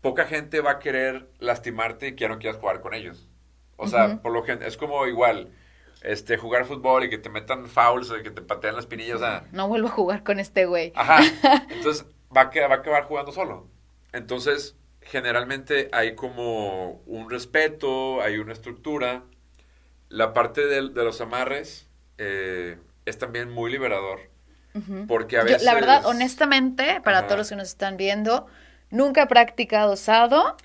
poca 0.00 0.26
gente 0.26 0.60
va 0.60 0.70
a 0.70 0.78
querer 0.78 1.28
lastimarte 1.40 2.06
y 2.06 2.12
que 2.14 2.20
ya 2.20 2.28
no 2.28 2.38
quieras 2.38 2.60
jugar 2.60 2.82
con 2.82 2.94
ellos. 2.94 3.28
O 3.74 3.88
sea, 3.88 4.22
por 4.22 4.30
lo 4.30 4.44
que 4.44 4.60
es 4.64 4.76
como 4.76 5.04
igual, 5.08 5.50
este, 6.02 6.36
jugar 6.36 6.66
fútbol 6.66 7.02
y 7.02 7.10
que 7.10 7.18
te 7.18 7.30
metan 7.30 7.66
fouls 7.66 8.08
o 8.12 8.22
que 8.22 8.30
te 8.30 8.42
patean 8.42 8.76
las 8.76 8.86
pinillas. 8.86 9.16
O 9.16 9.18
sea, 9.18 9.44
no 9.50 9.66
vuelvo 9.66 9.88
a 9.88 9.90
jugar 9.90 10.22
con 10.22 10.38
este 10.38 10.66
güey. 10.66 10.92
Ajá. 10.94 11.18
Entonces 11.68 12.06
va 12.34 12.42
a, 12.42 12.68
va 12.68 12.74
a 12.76 12.78
acabar 12.78 13.02
jugando 13.06 13.32
solo. 13.32 13.66
Entonces, 14.12 14.76
generalmente 15.00 15.88
hay 15.90 16.14
como 16.14 17.02
un 17.06 17.28
respeto, 17.28 18.22
hay 18.22 18.38
una 18.38 18.52
estructura 18.52 19.24
la 20.08 20.32
parte 20.32 20.66
de, 20.66 20.82
los 20.82 21.20
amarres 21.20 21.88
eh, 22.18 22.78
es 23.04 23.18
también 23.18 23.50
muy 23.50 23.70
liberador. 23.70 24.20
Porque 25.08 25.38
a 25.38 25.42
veces... 25.42 25.62
la 25.62 25.72
verdad, 25.72 26.04
honestamente, 26.04 27.00
para 27.02 27.26
todos 27.26 27.38
los 27.38 27.48
que 27.48 27.56
nos 27.56 27.68
están 27.68 27.96
viendo, 27.96 28.46
nunca 28.90 29.22
he 29.22 29.26
practicado 29.26 29.92
osado. 29.92 30.56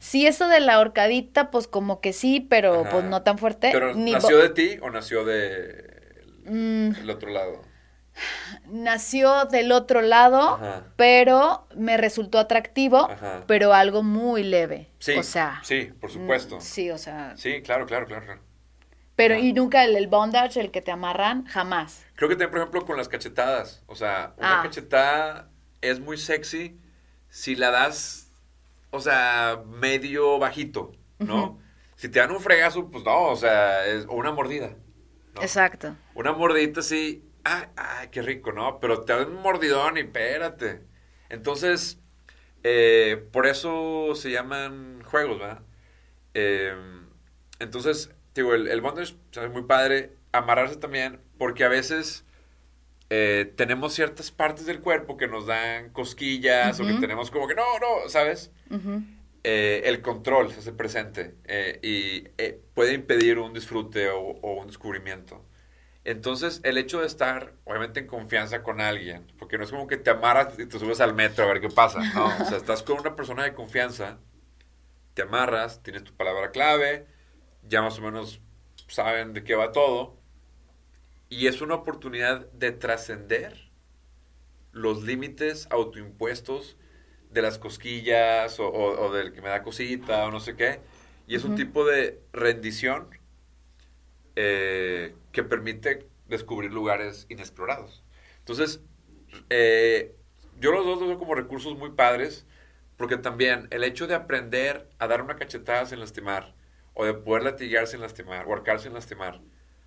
Sí, 0.00 0.26
eso 0.26 0.48
de 0.48 0.58
la 0.58 0.80
horcadita, 0.80 1.50
pues 1.50 1.68
como 1.68 2.00
que 2.00 2.12
sí, 2.12 2.40
pero 2.40 2.84
pues 2.90 3.04
no 3.04 3.22
tan 3.22 3.38
fuerte. 3.38 3.70
¿Pero 3.72 3.94
nació 3.94 4.38
de 4.38 4.48
ti 4.48 4.78
o 4.82 4.90
nació 4.90 5.24
de 5.24 6.24
mm. 6.44 7.02
el 7.02 7.10
otro 7.10 7.30
lado? 7.30 7.62
Nació 8.66 9.46
del 9.46 9.72
otro 9.72 10.02
lado, 10.02 10.58
pero 10.96 11.66
me 11.76 11.96
resultó 11.96 12.38
atractivo, 12.38 13.08
pero 13.46 13.72
algo 13.72 14.02
muy 14.02 14.42
leve. 14.42 14.90
Sí, 14.98 15.12
o 15.12 15.22
sea, 15.22 15.60
sí, 15.62 15.92
por 16.00 16.10
supuesto. 16.10 16.60
Sí, 16.60 16.90
o 16.90 16.98
sea. 16.98 17.34
Sí, 17.36 17.62
claro, 17.62 17.86
claro, 17.86 18.06
claro. 18.06 18.40
Pero, 19.16 19.36
y 19.36 19.52
nunca 19.52 19.84
el, 19.84 20.06
bondage, 20.06 20.58
el 20.60 20.70
que 20.70 20.80
te 20.80 20.90
amarran, 20.90 21.44
jamás. 21.46 22.04
Creo 22.14 22.28
que 22.28 22.34
también, 22.34 22.50
por 22.50 22.58
ejemplo, 22.60 22.86
con 22.86 22.96
las 22.96 23.08
cachetadas. 23.08 23.82
O 23.86 23.94
sea, 23.94 24.34
una 24.38 24.60
ah. 24.60 24.62
cachetada 24.62 25.50
es 25.80 26.00
muy 26.00 26.16
sexy 26.16 26.78
si 27.28 27.54
la 27.54 27.70
das, 27.70 28.32
o 28.90 29.00
sea, 29.00 29.62
medio 29.66 30.38
bajito, 30.38 30.92
¿no? 31.18 31.58
Si 31.96 32.08
te 32.08 32.20
dan 32.20 32.30
un 32.30 32.40
fregazo, 32.40 32.90
pues 32.90 33.04
no, 33.04 33.28
o 33.28 33.36
sea, 33.36 33.86
es 33.86 34.06
o 34.06 34.14
una 34.14 34.32
mordida. 34.32 34.76
Exacto. 35.40 35.96
Una 36.14 36.32
mordidita 36.32 36.80
así, 36.80 37.24
ay, 37.44 37.64
ay, 37.76 38.08
qué 38.08 38.22
rico, 38.22 38.52
¿no? 38.52 38.80
Pero 38.80 39.02
te 39.02 39.12
dan 39.12 39.28
un 39.28 39.42
mordidón 39.42 39.96
y 39.96 40.00
espérate. 40.00 40.82
Entonces, 41.28 42.00
eh, 42.62 43.28
por 43.32 43.46
eso 43.46 44.14
se 44.14 44.30
llaman 44.30 45.02
juegos, 45.04 45.38
¿verdad? 45.38 45.62
Eh, 46.34 46.74
entonces, 47.58 48.10
digo, 48.34 48.54
el, 48.54 48.68
el 48.68 48.80
bondage 48.80 49.14
es 49.32 49.50
muy 49.50 49.62
padre. 49.62 50.16
Amarrarse 50.32 50.76
también, 50.76 51.20
porque 51.36 51.64
a 51.64 51.68
veces 51.68 52.24
eh, 53.14 53.52
tenemos 53.56 53.92
ciertas 53.92 54.30
partes 54.30 54.64
del 54.64 54.80
cuerpo 54.80 55.18
que 55.18 55.28
nos 55.28 55.44
dan 55.46 55.90
cosquillas 55.90 56.80
o 56.80 56.86
que 56.86 56.94
tenemos 56.94 57.30
como 57.30 57.46
que 57.46 57.54
no, 57.54 57.78
no, 57.78 58.08
¿sabes? 58.08 58.50
Eh, 59.44 59.82
el 59.84 60.00
control 60.00 60.50
se 60.50 60.60
hace 60.60 60.72
presente 60.72 61.34
eh, 61.44 61.78
y 61.82 62.22
puede 62.72 62.94
impedir 62.94 63.38
un 63.38 63.52
disfrute 63.52 64.08
o, 64.08 64.38
un 64.40 64.66
descubrimiento. 64.66 65.44
Entonces, 66.04 66.62
el 66.64 66.78
hecho 66.78 67.02
de 67.02 67.06
estar, 67.06 67.52
obviamente, 67.64 68.00
en 68.00 68.06
confianza 68.06 68.62
con 68.62 68.80
alguien, 68.80 69.30
porque 69.38 69.58
no 69.58 69.64
es 69.64 69.70
como 69.70 69.86
que 69.86 69.98
te 69.98 70.08
amarras 70.08 70.58
y 70.58 70.64
te 70.64 70.78
subes 70.78 71.02
al 71.02 71.12
metro 71.12 71.44
a 71.44 71.48
ver 71.48 71.60
qué 71.60 71.68
pasa, 71.68 72.00
no, 72.14 72.28
o 72.28 72.44
sea, 72.46 72.56
estás 72.56 72.82
con 72.82 72.98
una 72.98 73.14
persona 73.14 73.44
de 73.44 73.52
confianza, 73.52 74.20
te 75.12 75.20
amarras, 75.20 75.82
tienes 75.82 76.04
tu 76.04 76.14
palabra 76.14 76.50
clave, 76.50 77.04
ya 77.62 77.82
más 77.82 77.98
o 77.98 78.02
menos 78.02 78.40
saben 78.88 79.32
de 79.32 79.44
qué 79.44 79.54
va 79.54 79.72
todo. 79.72 80.16
Y 81.28 81.46
es 81.46 81.62
una 81.62 81.74
oportunidad 81.74 82.50
de 82.52 82.72
trascender 82.72 83.70
los 84.72 85.02
límites 85.02 85.66
autoimpuestos 85.70 86.76
de 87.30 87.42
las 87.42 87.58
cosquillas 87.58 88.58
o, 88.60 89.12
del 89.12 89.32
que 89.32 89.40
me 89.40 89.48
da 89.48 89.62
cosita 89.62 90.26
o 90.26 90.30
no 90.30 90.40
sé 90.40 90.56
qué. 90.56 90.80
Y 91.26 91.36
es 91.36 91.44
un 91.44 91.54
tipo 91.54 91.86
de 91.86 92.20
rendición 92.32 93.08
eh, 94.36 95.14
que 95.30 95.42
permite 95.42 96.06
descubrir 96.26 96.72
lugares 96.72 97.26
inexplorados. 97.30 98.04
Entonces, 98.40 98.80
eh, 99.48 100.14
yo 100.60 100.72
los 100.72 100.84
dos 100.84 100.98
los 100.98 101.08
veo 101.08 101.18
como 101.18 101.34
recursos 101.34 101.76
muy 101.78 101.90
padres, 101.90 102.46
porque 102.96 103.16
también 103.16 103.68
el 103.70 103.84
hecho 103.84 104.06
de 104.06 104.14
aprender 104.14 104.88
a 104.98 105.06
dar 105.06 105.22
una 105.22 105.36
cachetada 105.36 105.86
sin 105.86 106.00
lastimar, 106.00 106.54
o 106.94 107.04
de 107.04 107.14
poder 107.14 107.42
latigarse 107.42 107.92
sin 107.92 108.00
lastimar, 108.00 108.46
o 108.46 108.52
arcarse 108.52 108.84
sin 108.84 108.94
lastimar. 108.94 109.40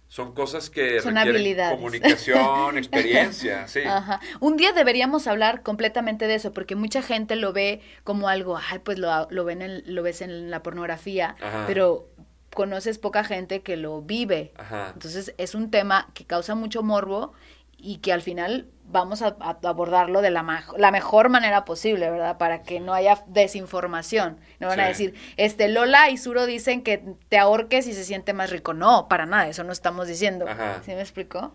Son 0.07 0.33
cosas 0.33 0.69
que 0.69 1.01
Son 1.01 1.15
requieren 1.15 1.69
comunicación, 1.71 2.77
experiencia, 2.77 3.67
sí. 3.67 3.81
Ajá. 3.81 4.21
Un 4.39 4.55
día 4.55 4.71
deberíamos 4.71 5.25
hablar 5.27 5.63
completamente 5.63 6.27
de 6.27 6.35
eso, 6.35 6.53
porque 6.53 6.75
mucha 6.75 7.01
gente 7.01 7.35
lo 7.35 7.53
ve 7.53 7.81
como 8.03 8.29
algo, 8.29 8.57
ay, 8.69 8.79
pues 8.79 8.99
lo, 8.99 9.27
lo, 9.31 9.45
ven 9.45 9.83
lo 9.85 10.03
ves 10.03 10.21
en 10.21 10.51
la 10.51 10.61
pornografía, 10.61 11.35
pero 11.65 12.07
conoces 12.53 12.99
poca 12.99 13.23
gente 13.23 13.61
que 13.61 13.77
lo 13.77 14.01
vive. 14.01 14.53
Ajá. 14.57 14.91
Entonces 14.93 15.33
es 15.37 15.55
un 15.55 15.71
tema 15.71 16.07
que 16.13 16.23
causa 16.23 16.53
mucho 16.53 16.83
morbo 16.83 17.33
y 17.77 17.97
que 17.97 18.13
al 18.13 18.21
final 18.21 18.67
vamos 18.87 19.21
a, 19.21 19.35
abordarlo 19.63 20.21
de 20.21 20.31
la, 20.31 20.63
la, 20.77 20.91
mejor 20.91 21.29
manera 21.29 21.65
posible, 21.65 22.09
¿verdad? 22.09 22.37
Para 22.37 22.61
que 22.63 22.79
no 22.79 22.93
haya 22.93 23.23
desinformación. 23.27 24.39
No 24.59 24.67
van 24.67 24.79
a 24.79 24.87
decir, 24.87 25.15
este, 25.37 25.67
Lola 25.67 26.09
y 26.09 26.17
Suro 26.17 26.45
dicen 26.45 26.83
que 26.83 27.03
te 27.29 27.37
ahorques 27.37 27.87
y 27.87 27.93
se 27.93 28.03
siente 28.03 28.33
más 28.33 28.51
rico. 28.51 28.73
No, 28.73 29.07
para 29.07 29.25
nada, 29.25 29.47
eso 29.47 29.63
no 29.63 29.71
estamos 29.71 30.07
diciendo. 30.07 30.45
¿Sí 30.83 30.91
me 30.91 31.01
explicó? 31.01 31.53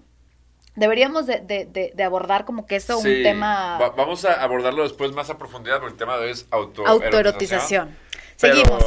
Deberíamos 0.77 1.27
de, 1.27 1.41
de, 1.41 1.93
de, 1.95 2.05
abordar 2.05 2.45
como 2.45 2.67
que 2.67 2.77
eso 2.77 2.99
un 2.99 3.05
tema... 3.05 3.79
vamos 3.97 4.25
a 4.25 4.43
abordarlo 4.43 4.85
después 4.85 5.13
más 5.13 5.29
a 5.29 5.37
profundidad 5.37 5.81
porque 5.81 5.93
el 5.93 5.99
tema 5.99 6.17
de 6.17 6.27
hoy 6.27 6.31
es 6.31 6.47
auto 6.51 6.87
autoerotización. 6.87 7.97
Seguimos. 8.37 8.85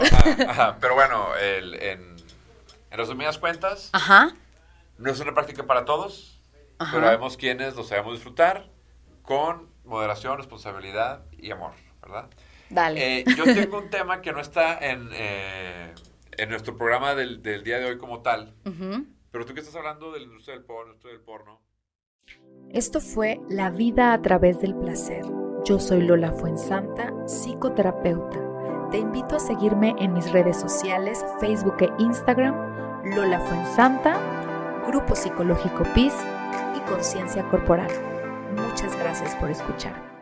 pero 0.80 0.96
bueno, 0.96 1.36
el, 1.36 1.76
en, 1.76 2.16
en 2.90 2.98
resumidas 2.98 3.38
cuentas, 3.38 3.92
no 4.98 5.12
es 5.12 5.20
una 5.20 5.34
práctica 5.34 5.64
para 5.64 5.86
todos 5.86 6.34
pero 6.92 7.08
vemos 7.08 7.38
quienes 7.38 7.76
lo 7.76 7.84
sabemos 7.84 8.14
disfrutar 8.14 8.70
con 9.22 9.70
moderación, 9.86 10.38
responsabilidad 10.38 11.24
y 11.32 11.52
amor, 11.52 11.74
¿verdad? 12.02 12.30
Dale. 12.70 13.20
Eh, 13.20 13.26
yo 13.38 13.44
tengo 13.54 13.78
un 13.80 13.90
tema 13.90 14.22
que 14.22 14.32
no 14.32 14.40
está 14.40 14.78
en, 14.78 15.10
eh, 15.14 15.94
en 16.32 16.50
nuestro 16.50 16.78
programa 16.78 17.16
del, 17.16 17.42
del, 17.42 17.64
día 17.64 17.80
de 17.80 17.86
hoy 17.86 17.98
como 17.98 18.22
tal, 18.22 18.54
pero 19.32 19.46
tú 19.46 19.54
que 19.54 19.60
estás 19.60 19.76
hablando 19.76 20.12
de 20.12 20.20
la 20.20 20.26
industria 20.26 20.56
del 20.56 20.66
porno, 20.66 20.94
del 21.04 21.20
porno. 21.22 21.62
Esto 22.72 23.02
fue 23.02 23.40
La 23.50 23.70
vida 23.70 24.14
a 24.14 24.22
través 24.22 24.60
del 24.62 24.76
placer. 24.76 25.24
Yo 25.66 25.80
soy 25.80 26.02
Lola 26.02 26.32
Fuensanta, 26.32 27.14
psicoterapeuta. 27.26 28.40
Te 28.92 28.98
invito 28.98 29.36
a 29.36 29.40
seguirme 29.40 29.96
en 30.00 30.14
mis 30.14 30.32
redes 30.32 30.60
sociales, 30.60 31.26
Facebook 31.40 31.78
e 31.80 31.90
Instagram, 32.00 32.56
Lola 33.16 33.40
Fuensanta, 33.40 34.20
Grupo 34.88 35.16
Psicológico 35.16 35.84
PIS 35.94 36.14
conciencia 36.88 37.44
corporal. 37.50 37.92
Muchas 38.56 38.96
gracias 38.98 39.36
por 39.36 39.50
escuchar. 39.50 40.13